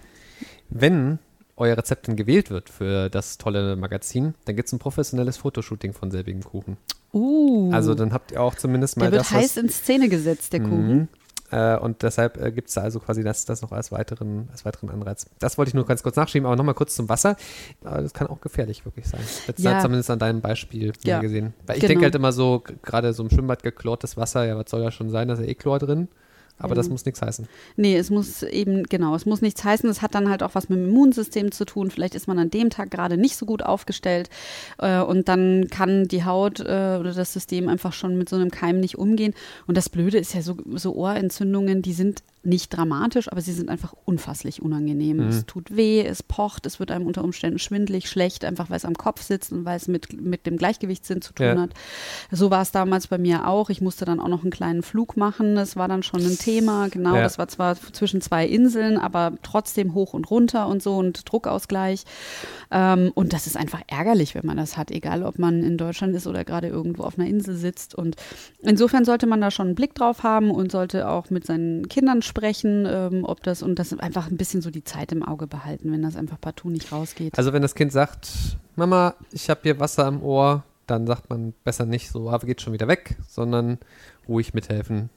Wenn 0.71 1.19
euer 1.57 1.77
Rezept 1.77 2.09
dann 2.09 2.17
gewählt 2.17 2.51
wird 2.51 2.69
für 2.71 3.09
das 3.11 3.39
tolle 3.39 3.77
Magazin, 3.77 4.35
dann 4.47 4.57
gibt 4.57 4.67
es 4.69 4.73
ein 4.73 4.79
professionelles 4.79 5.37
Fotoshooting 5.37 5.93
von 5.93 6.11
selbigen 6.11 6.43
Kuchen. 6.43 6.79
Uh. 7.13 7.71
Also 7.73 7.95
dann 7.95 8.13
habt 8.13 8.33
ihr 8.33 8.41
auch 8.41 8.55
zumindest 8.55 8.97
mal 8.97 9.05
der 9.05 9.13
wird 9.13 9.23
das, 9.23 9.31
heiß 9.33 9.57
in 9.59 9.69
Szene 9.69 10.09
gesetzt, 10.09 10.53
der 10.53 10.61
Kuchen. 10.61 10.89
Mhm. 10.97 11.09
Äh, 11.51 11.77
und 11.77 12.03
deshalb 12.03 12.41
äh, 12.41 12.51
gibt 12.51 12.69
es 12.69 12.75
da 12.75 12.81
also 12.81 12.99
quasi 12.99 13.23
das, 13.23 13.45
das 13.45 13.61
noch 13.61 13.73
als 13.73 13.93
weiteren, 13.93 14.49
als 14.51 14.65
weiteren 14.65 14.89
Anreiz. 14.89 15.27
Das 15.39 15.59
wollte 15.59 15.69
ich 15.69 15.75
nur 15.75 15.85
ganz 15.85 16.03
kurz 16.03 16.17
nachschieben, 16.17 16.47
aber 16.47 16.57
nochmal 16.57 16.75
kurz 16.75 16.95
zum 16.97 17.11
Wasser. 17.11 17.37
Aber 17.85 18.01
das 18.01 18.15
kann 18.15 18.27
auch 18.29 18.41
gefährlich 18.41 18.87
wirklich 18.87 19.07
sein. 19.07 19.21
Jetzt 19.47 19.61
Ja. 19.61 19.79
zumindest 19.81 20.09
an 20.11 20.19
deinem 20.19 20.41
Beispiel 20.41 20.95
Ja. 21.05 21.21
gesehen. 21.21 21.53
Weil 21.67 21.77
ich 21.77 21.83
Genau. 21.83 21.89
denke 21.91 22.05
halt 22.07 22.15
immer 22.15 22.33
so, 22.33 22.63
gerade 22.83 23.13
so 23.13 23.23
im 23.23 23.29
Schwimmbad 23.29 23.63
geklortes 23.63 24.17
Wasser, 24.17 24.47
ja, 24.47 24.57
was 24.57 24.71
soll 24.71 24.83
da 24.83 24.91
schon 24.91 25.11
sein, 25.11 25.29
da 25.29 25.35
ist 25.35 25.41
ja 25.41 25.47
eh 25.47 25.55
Chlor 25.55 25.79
drin. 25.79 26.09
Aber 26.59 26.75
das 26.75 26.89
muss 26.89 27.05
nichts 27.05 27.21
heißen. 27.21 27.49
Nee, 27.77 27.97
es 27.97 28.11
muss 28.11 28.43
eben, 28.45 28.85
genau, 28.85 29.15
es 29.17 29.27
muss 29.27 29.43
nichts 29.43 29.65
heißen. 29.65 29.89
Es 29.91 30.01
hat 30.01 30.15
dann 30.15 30.29
halt 30.29 30.43
auch 30.43 30.55
was 30.55 30.69
mit 30.69 30.79
dem 30.79 30.89
Immunsystem 30.91 31.51
zu 31.51 31.65
tun. 31.65 31.91
Vielleicht 31.91 32.15
ist 32.15 32.29
man 32.29 32.39
an 32.39 32.51
dem 32.51 32.71
Tag 32.71 32.91
gerade 32.91 33.17
nicht 33.17 33.37
so 33.37 33.47
gut 33.47 33.63
aufgestellt 33.63 34.31
äh, 34.79 35.01
und 35.01 35.29
dann 35.29 35.69
kann 35.71 36.07
die 36.07 36.25
Haut 36.25 36.61
äh, 36.61 36.99
oder 37.01 37.13
das 37.13 37.33
System 37.33 37.69
einfach 37.69 37.93
schon 37.93 38.17
mit 38.17 38.29
so 38.29 38.37
einem 38.37 38.51
Keim 38.51 38.79
nicht 38.79 38.97
umgehen. 38.97 39.35
Und 39.67 39.77
das 39.77 39.89
Blöde 39.89 40.19
ist 40.19 40.35
ja 40.35 40.43
so, 40.43 40.57
so 40.75 40.95
Ohrentzündungen, 40.95 41.83
die 41.83 41.95
sind 41.95 42.23
nicht 42.45 42.77
dramatisch, 42.77 43.31
aber 43.31 43.41
sie 43.41 43.53
sind 43.53 43.69
einfach 43.69 43.95
unfasslich 44.05 44.61
unangenehm. 44.63 45.19
Mhm. 45.19 45.29
Es 45.29 45.47
tut 45.47 45.77
weh, 45.77 46.05
es 46.05 46.23
pocht, 46.23 46.67
es 46.67 46.81
wird 46.81 46.91
einem 46.91 47.07
unter 47.07 47.23
Umständen 47.23 47.59
schwindlig, 47.59 48.09
schlecht, 48.11 48.45
einfach 48.45 48.69
weil 48.69 48.77
es 48.79 48.85
am 48.85 48.95
Kopf 48.95 49.23
sitzt 49.23 49.53
und 49.53 49.65
weil 49.65 49.77
es 49.77 49.87
mit, 49.89 50.21
mit 50.21 50.47
dem 50.47 50.57
Gleichgewichtssinn 50.57 51.23
zu 51.23 51.33
tun 51.33 51.47
Ja. 51.47 51.61
hat. 51.61 51.71
So 52.31 52.51
war 52.51 52.63
es 52.63 52.73
damals 52.73 53.07
bei 53.07 53.19
mir 53.19 53.47
auch. 53.47 53.71
Ich 53.71 53.81
musste 53.81 54.05
dann 54.05 54.19
auch 54.21 54.29
noch 54.29 54.43
einen 54.43 54.51
kleinen 54.51 54.83
Flug 54.83 55.17
machen. 55.17 55.55
Das 55.55 55.77
war 55.77 55.87
dann 55.89 56.03
schon 56.03 56.21
ein 56.21 56.37
Thema. 56.39 56.89
Genau, 56.89 57.15
Ja. 57.15 57.23
das 57.23 57.39
war 57.39 57.49
zwar 57.49 57.77
zwischen 57.77 58.21
zwei 58.21 58.47
Inseln, 58.47 58.99
aber 58.99 59.33
trotzdem 59.43 59.95
hoch 59.95 60.13
und 60.15 60.31
runter 60.31 60.67
und 60.67 60.83
so 60.83 60.97
und 60.97 61.31
Druckausgleich. 61.31 62.05
Ähm, 62.71 63.13
und 63.15 63.33
das 63.33 63.47
ist 63.47 63.57
einfach 63.57 63.83
ärgerlich, 63.87 64.35
wenn 64.35 64.47
man 64.47 64.57
das 64.57 64.77
hat, 64.77 64.91
egal 64.91 65.23
ob 65.23 65.39
man 65.39 65.63
in 65.63 65.77
Deutschland 65.77 66.15
ist 66.17 66.27
oder 66.27 66.45
gerade 66.45 66.69
irgendwo 66.69 67.05
auf 67.05 67.19
einer 67.19 67.29
Insel 67.29 67.55
sitzt. 67.55 67.95
Und 67.95 68.17
insofern 68.63 69.05
sollte 69.05 69.27
man 69.27 69.41
da 69.41 69.51
schon 69.51 69.67
einen 69.67 69.75
Blick 69.77 69.95
drauf 69.95 70.23
haben 70.23 70.51
und 70.51 70.73
sollte 70.73 71.09
auch 71.09 71.31
mit 71.31 71.47
seinen 71.47 71.89
Kindern 71.89 72.23
absprechen, 72.33 72.87
ähm, 72.89 73.25
ob 73.25 73.43
das 73.43 73.63
und 73.63 73.79
das 73.79 73.93
einfach 73.99 74.31
ein 74.31 74.37
bisschen 74.37 74.63
so 74.63 74.71
die 74.71 74.85
Zeit 74.85 75.13
im 75.13 75.23
Auge 75.23 75.47
behalten, 75.47 75.93
wenn 75.93 76.03
das 76.03 76.17
einfach 76.17 76.41
partout 76.41 76.71
nicht 76.71 76.91
rausgeht. 76.93 77.37
Also 77.37 77.53
wenn 77.53 77.63
das 77.63 77.75
Kind 77.75 77.93
sagt, 77.93 78.59
Mama, 78.75 79.15
ich 79.33 79.51
habe 79.51 79.61
hier 79.63 79.79
Wasser 79.79 80.07
am 80.07 80.23
Ohr, 80.23 80.65
dann 80.87 81.07
sagt 81.07 81.31
man 81.31 81.53
besser 81.65 81.85
nicht 81.85 82.11
so, 82.11 82.31
aber 82.31 82.47
geht 82.47 82.61
schon 82.61 82.73
wieder 82.73 82.89
weg, 82.89 83.17
sondern 83.29 83.79
ruhig 84.29 84.55
mithelfen. 84.55 85.11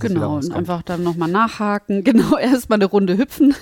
genau, 0.00 0.36
und 0.36 0.52
einfach 0.52 0.82
dann 0.82 1.02
nochmal 1.02 1.30
nachhaken, 1.30 2.04
genau, 2.04 2.36
erstmal 2.36 2.76
eine 2.76 2.86
Runde 2.86 3.16
hüpfen. 3.16 3.54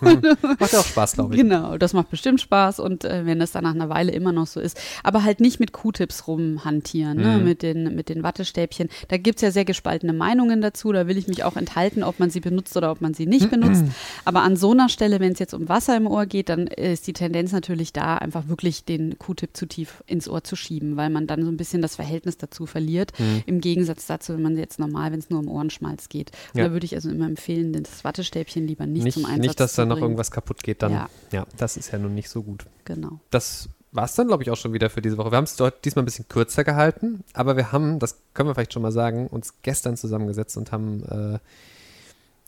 Macht 0.58 0.72
ja 0.72 0.80
auch 0.80 0.84
Spaß, 0.84 1.12
glaube 1.14 1.34
ich. 1.34 1.40
Genau, 1.40 1.78
das 1.78 1.92
macht 1.92 2.10
bestimmt 2.10 2.40
Spaß 2.40 2.80
und 2.80 3.04
äh, 3.04 3.24
wenn 3.24 3.38
das 3.38 3.52
dann 3.52 3.64
nach 3.64 3.74
einer 3.74 3.88
Weile 3.88 4.12
immer 4.12 4.32
noch 4.32 4.46
so 4.46 4.60
ist. 4.60 4.78
Aber 5.02 5.24
halt 5.24 5.40
nicht 5.40 5.60
mit 5.60 5.72
Q-Tips 5.72 6.26
rumhantieren, 6.26 7.18
ne? 7.18 7.38
Mhm. 7.38 7.44
mit, 7.44 7.62
den, 7.62 7.94
mit 7.94 8.08
den 8.08 8.22
Wattestäbchen. 8.22 8.88
Da 9.08 9.16
gibt's 9.16 9.42
ja 9.42 9.50
sehr 9.50 9.64
gespaltene 9.64 10.12
Meinungen 10.12 10.60
dazu. 10.60 10.92
Da 10.92 11.06
will 11.06 11.16
ich 11.16 11.28
mich 11.28 11.44
auch 11.44 11.56
enthalten, 11.56 12.02
ob 12.02 12.18
man 12.18 12.30
sie 12.30 12.40
benutzt 12.40 12.76
oder 12.76 12.90
ob 12.90 13.00
man 13.00 13.14
sie 13.14 13.26
nicht 13.26 13.50
benutzt. 13.50 13.84
Aber 14.24 14.42
an 14.42 14.56
so 14.56 14.72
einer 14.72 14.88
Stelle, 14.88 15.20
wenn 15.20 15.32
es 15.32 15.38
jetzt 15.38 15.54
um 15.54 15.68
Wasser 15.68 15.96
im 15.96 16.06
Ohr 16.06 16.26
geht, 16.26 16.48
dann 16.48 16.66
ist 16.66 17.06
die 17.06 17.12
Tendenz 17.12 17.52
natürlich 17.52 17.92
da, 17.92 18.16
einfach 18.16 18.48
wirklich 18.48 18.84
den 18.84 19.18
Q-Tip 19.18 19.56
zu 19.56 19.66
tief 19.66 20.02
ins 20.06 20.28
Ohr 20.28 20.44
zu 20.44 20.56
schieben, 20.56 20.96
weil 20.96 21.10
man 21.10 21.26
dann 21.26 21.44
so 21.44 21.50
ein 21.50 21.56
bisschen 21.56 21.82
das 21.82 21.96
Verhältnis 21.96 22.36
dazu 22.36 22.66
verliert. 22.66 23.12
Im 23.46 23.60
Gegensatz 23.60 24.06
dazu, 24.06 24.34
wenn 24.34 24.42
man 24.42 24.56
jetzt 24.56 24.78
normal, 24.78 25.12
wenn 25.12 25.18
es 25.18 25.30
nur 25.30 25.40
um 25.40 25.48
Ohrenschmalz 25.48 26.08
geht. 26.08 26.30
Ja. 26.54 26.64
Da 26.64 26.72
würde 26.72 26.84
ich 26.84 26.94
also 26.94 27.08
immer 27.10 27.26
empfehlen, 27.26 27.72
das 27.72 28.04
Wattestäbchen 28.04 28.66
lieber 28.66 28.86
nicht, 28.86 29.04
Nicht, 29.04 29.14
zum 29.14 29.24
Einsatz 29.24 29.46
nicht 29.46 29.60
dass 29.60 29.74
zu 29.74 29.85
da 29.88 29.94
noch 29.94 30.02
irgendwas 30.02 30.30
kaputt 30.30 30.62
geht, 30.62 30.82
dann. 30.82 30.92
Ja. 30.92 31.08
Ja. 31.32 31.46
das 31.56 31.76
ist 31.76 31.92
ja 31.92 31.98
nun 31.98 32.14
nicht 32.14 32.28
so 32.28 32.42
gut. 32.42 32.66
Genau. 32.84 33.20
Das 33.30 33.68
war 33.92 34.04
es 34.04 34.14
dann, 34.14 34.28
glaube 34.28 34.42
ich, 34.42 34.50
auch 34.50 34.56
schon 34.56 34.72
wieder 34.72 34.90
für 34.90 35.00
diese 35.00 35.16
Woche. 35.16 35.30
Wir 35.30 35.36
haben 35.36 35.44
es 35.44 35.56
dort 35.56 35.84
diesmal 35.84 36.02
ein 36.02 36.06
bisschen 36.06 36.28
kürzer 36.28 36.64
gehalten, 36.64 37.24
aber 37.32 37.56
wir 37.56 37.72
haben, 37.72 37.98
das 37.98 38.18
können 38.34 38.48
wir 38.48 38.54
vielleicht 38.54 38.72
schon 38.72 38.82
mal 38.82 38.92
sagen, 38.92 39.26
uns 39.28 39.54
gestern 39.62 39.96
zusammengesetzt 39.96 40.56
und 40.56 40.70
haben 40.70 41.02
äh, 41.04 41.38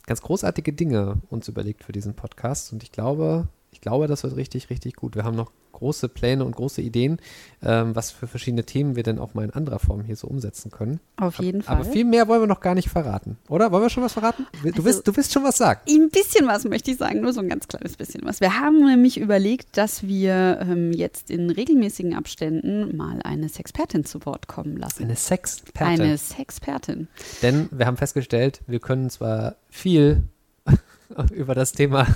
ganz 0.07 0.21
großartige 0.21 0.73
Dinge 0.73 1.19
uns 1.31 1.49
überlegt 1.49 1.85
für 1.85 1.93
diesen 1.93 2.15
Podcast. 2.15 2.73
Und 2.73 2.83
ich 2.83 2.93
glaube, 2.93 3.49
ich 3.79 3.83
glaube, 3.83 4.09
das 4.09 4.25
wird 4.25 4.35
richtig, 4.35 4.71
richtig 4.71 4.97
gut. 4.97 5.15
Wir 5.15 5.23
haben 5.23 5.37
noch 5.37 5.53
große 5.71 6.09
Pläne 6.09 6.45
und 6.45 6.57
große 6.57 6.83
Ideen, 6.83 7.19
ähm, 7.63 7.95
was 7.95 8.11
für 8.11 8.27
verschiedene 8.27 8.65
Themen 8.65 8.97
wir 8.97 9.05
denn 9.05 9.21
auch 9.21 9.35
mal 9.35 9.45
in 9.45 9.53
anderer 9.53 9.79
Form 9.79 10.03
hier 10.03 10.17
so 10.17 10.27
umsetzen 10.27 10.73
können. 10.73 10.99
Auf 11.17 11.39
jeden 11.39 11.63
Fall. 11.63 11.77
Aber 11.77 11.85
viel 11.85 12.05
mehr 12.05 12.27
wollen 12.27 12.41
wir 12.43 12.49
noch 12.49 12.59
gar 12.59 12.75
nicht 12.75 12.89
verraten, 12.89 13.39
oder? 13.49 13.71
Wollen 13.71 13.85
wir 13.85 13.89
schon 13.91 14.03
was 14.03 14.15
verraten? 14.15 14.49
Du, 14.65 14.69
Also- 14.71 14.85
willst, 14.85 15.07
du 15.07 15.17
willst 15.17 15.33
schon 15.33 15.45
was 15.45 15.57
sagen. 15.57 15.81
Ein 15.89 16.11
bisschen 16.11 16.49
was 16.49 16.65
möchte 16.65 16.91
ich 16.91 16.97
sagen, 16.97 17.21
nur 17.21 17.33
so 17.33 17.39
ein 17.39 17.49
ganz 17.49 17.69
kleines 17.69 17.97
bisschen 17.97 18.23
was. 18.25 18.41
Wir 18.41 18.59
haben 18.59 18.85
nämlich 18.85 19.19
überlegt, 19.21 19.77
dass 19.77 20.03
wir 20.03 20.59
ähm, 20.63 20.93
jetzt 20.93 21.31
in 21.31 21.49
regelmäßigen 21.49 22.17
Abständen 22.17 22.97
mal 22.97 23.21
eine 23.23 23.49
Sexpertin 23.49 24.05
zu 24.05 24.27
Wort 24.27 24.49
kommen 24.49 24.77
lassen. 24.77 25.05
Eine 25.05 25.15
Sexperte. 25.15 25.85
Eine 26.03 26.19
Sexpertin. 26.19 27.07
Denn 27.43 27.69
wir 27.71 27.87
haben 27.87 27.97
festgestellt, 27.97 28.63
wir 28.67 28.81
können 28.81 29.11
zwar 29.11 29.55
viel 29.71 30.25
über 31.33 31.55
das 31.55 31.71
Thema 31.71 32.07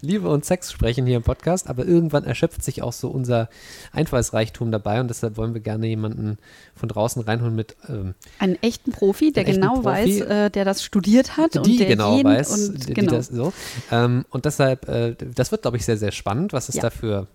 Liebe 0.00 0.28
und 0.28 0.44
Sex 0.44 0.72
sprechen 0.72 1.06
hier 1.06 1.16
im 1.16 1.22
Podcast, 1.22 1.68
aber 1.68 1.84
irgendwann 1.86 2.24
erschöpft 2.24 2.62
sich 2.62 2.82
auch 2.82 2.92
so 2.92 3.08
unser 3.08 3.48
Einfallsreichtum 3.92 4.70
dabei 4.72 5.00
und 5.00 5.08
deshalb 5.08 5.36
wollen 5.36 5.54
wir 5.54 5.60
gerne 5.60 5.86
jemanden 5.86 6.38
von 6.74 6.88
draußen 6.88 7.22
reinholen 7.22 7.54
mit 7.54 7.76
ähm, 7.88 8.14
Einen 8.38 8.56
echten 8.62 8.92
Profi, 8.92 9.32
der 9.32 9.46
echten 9.48 9.60
genau 9.60 9.74
Profi. 9.80 9.86
weiß, 9.86 10.20
äh, 10.20 10.50
der 10.50 10.64
das 10.64 10.82
studiert 10.82 11.36
hat 11.36 11.56
und 11.56 11.66
die 11.66 11.76
der 11.78 11.86
genau 11.88 12.16
jeden 12.16 12.28
weiß, 12.30 12.68
und 12.68 12.88
die, 12.88 12.94
genau. 12.94 13.10
die 13.12 13.16
das 13.16 13.28
so. 13.28 13.52
Ähm, 13.90 14.24
und 14.30 14.44
deshalb, 14.44 14.88
äh, 14.88 15.14
das 15.34 15.50
wird, 15.52 15.62
glaube 15.62 15.76
ich, 15.76 15.84
sehr, 15.84 15.96
sehr 15.96 16.12
spannend, 16.12 16.52
was 16.52 16.68
es 16.68 16.76
Ja. 16.76 16.82
dafür, 16.82 17.26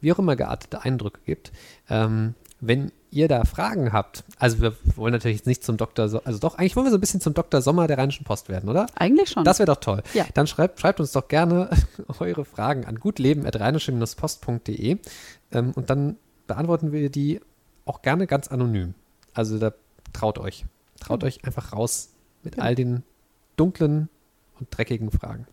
wie 0.00 0.12
auch 0.12 0.18
immer 0.18 0.36
geartete 0.36 0.82
Eindrücke 0.82 1.20
gibt. 1.24 1.52
Ähm, 1.88 2.34
wenn 2.66 2.92
ihr 3.10 3.28
da 3.28 3.44
Fragen 3.44 3.92
habt, 3.92 4.24
also 4.38 4.60
wir 4.60 4.74
wollen 4.96 5.12
natürlich 5.12 5.38
jetzt 5.38 5.46
nicht 5.46 5.62
zum 5.64 5.76
Dr. 5.76 6.08
So 6.08 6.22
also 6.24 6.38
doch, 6.38 6.56
eigentlich 6.58 6.76
wollen 6.76 6.86
wir 6.86 6.90
so 6.90 6.96
ein 6.98 7.00
bisschen 7.00 7.20
zum 7.20 7.32
Dr. 7.34 7.62
Sommer 7.62 7.86
der 7.86 7.98
Rheinischen 7.98 8.24
Post 8.24 8.48
werden, 8.48 8.68
oder? 8.68 8.86
Eigentlich 8.94 9.30
schon. 9.30 9.44
Das 9.44 9.58
wäre 9.58 9.66
doch 9.66 9.80
toll. 9.80 10.02
Ja. 10.14 10.26
Dann 10.34 10.46
schreibt, 10.46 10.80
schreibt 10.80 11.00
uns 11.00 11.12
doch 11.12 11.28
gerne 11.28 11.70
eure 12.18 12.44
Fragen 12.44 12.84
an 12.84 12.98
gutleben.rheinische-post.de 13.00 14.98
ähm, 15.52 15.72
und 15.74 15.90
dann 15.90 16.16
beantworten 16.46 16.92
wir 16.92 17.10
die 17.10 17.40
auch 17.84 18.02
gerne 18.02 18.26
ganz 18.26 18.48
anonym. 18.48 18.94
Also 19.34 19.58
da 19.58 19.72
traut 20.12 20.38
euch. 20.38 20.64
Traut 21.00 21.24
euch 21.24 21.44
einfach 21.44 21.72
raus 21.72 22.10
mit 22.42 22.56
Ja. 22.56 22.62
all 22.64 22.74
den 22.74 23.02
dunklen 23.56 24.08
und 24.58 24.68
dreckigen 24.70 25.10
Fragen. 25.10 25.46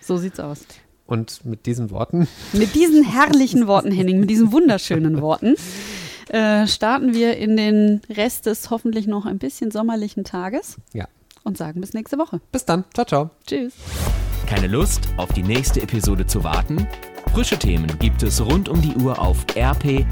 so 0.00 0.16
sieht's 0.16 0.40
aus. 0.40 0.60
Und 1.06 1.44
mit 1.46 1.64
diesen 1.66 1.90
Worten, 1.90 2.28
Mit 2.52 2.74
diesen 2.74 3.02
herrlichen 3.10 3.66
Worten, 3.66 3.90
Henning, 3.90 4.20
mit 4.20 4.28
diesen 4.30 4.52
wunderschönen 4.52 5.20
Worten, 5.22 5.54
äh, 6.30 6.66
starten 6.66 7.14
wir 7.14 7.36
in 7.36 7.56
den 7.56 8.00
Rest 8.10 8.46
des 8.46 8.70
hoffentlich 8.70 9.06
noch 9.06 9.26
ein 9.26 9.38
bisschen 9.38 9.70
sommerlichen 9.70 10.24
Tages 10.24 10.76
ja. 10.92 11.06
und 11.44 11.56
sagen 11.56 11.80
bis 11.80 11.94
nächste 11.94 12.18
Woche. 12.18 12.40
Bis 12.52 12.64
dann. 12.64 12.84
Ciao, 12.94 13.06
ciao. 13.06 13.30
Tschüss. 13.46 13.74
Keine 14.46 14.66
Lust, 14.66 15.08
auf 15.18 15.32
die 15.32 15.42
nächste 15.42 15.82
Episode 15.82 16.26
zu 16.26 16.42
warten? 16.42 16.86
Frische 17.34 17.58
Themen 17.58 17.98
gibt 17.98 18.22
es 18.22 18.44
rund 18.44 18.68
um 18.68 18.80
die 18.80 18.94
Uhr 18.96 19.18
auf 19.20 19.44
rp-online.de. 19.56 20.08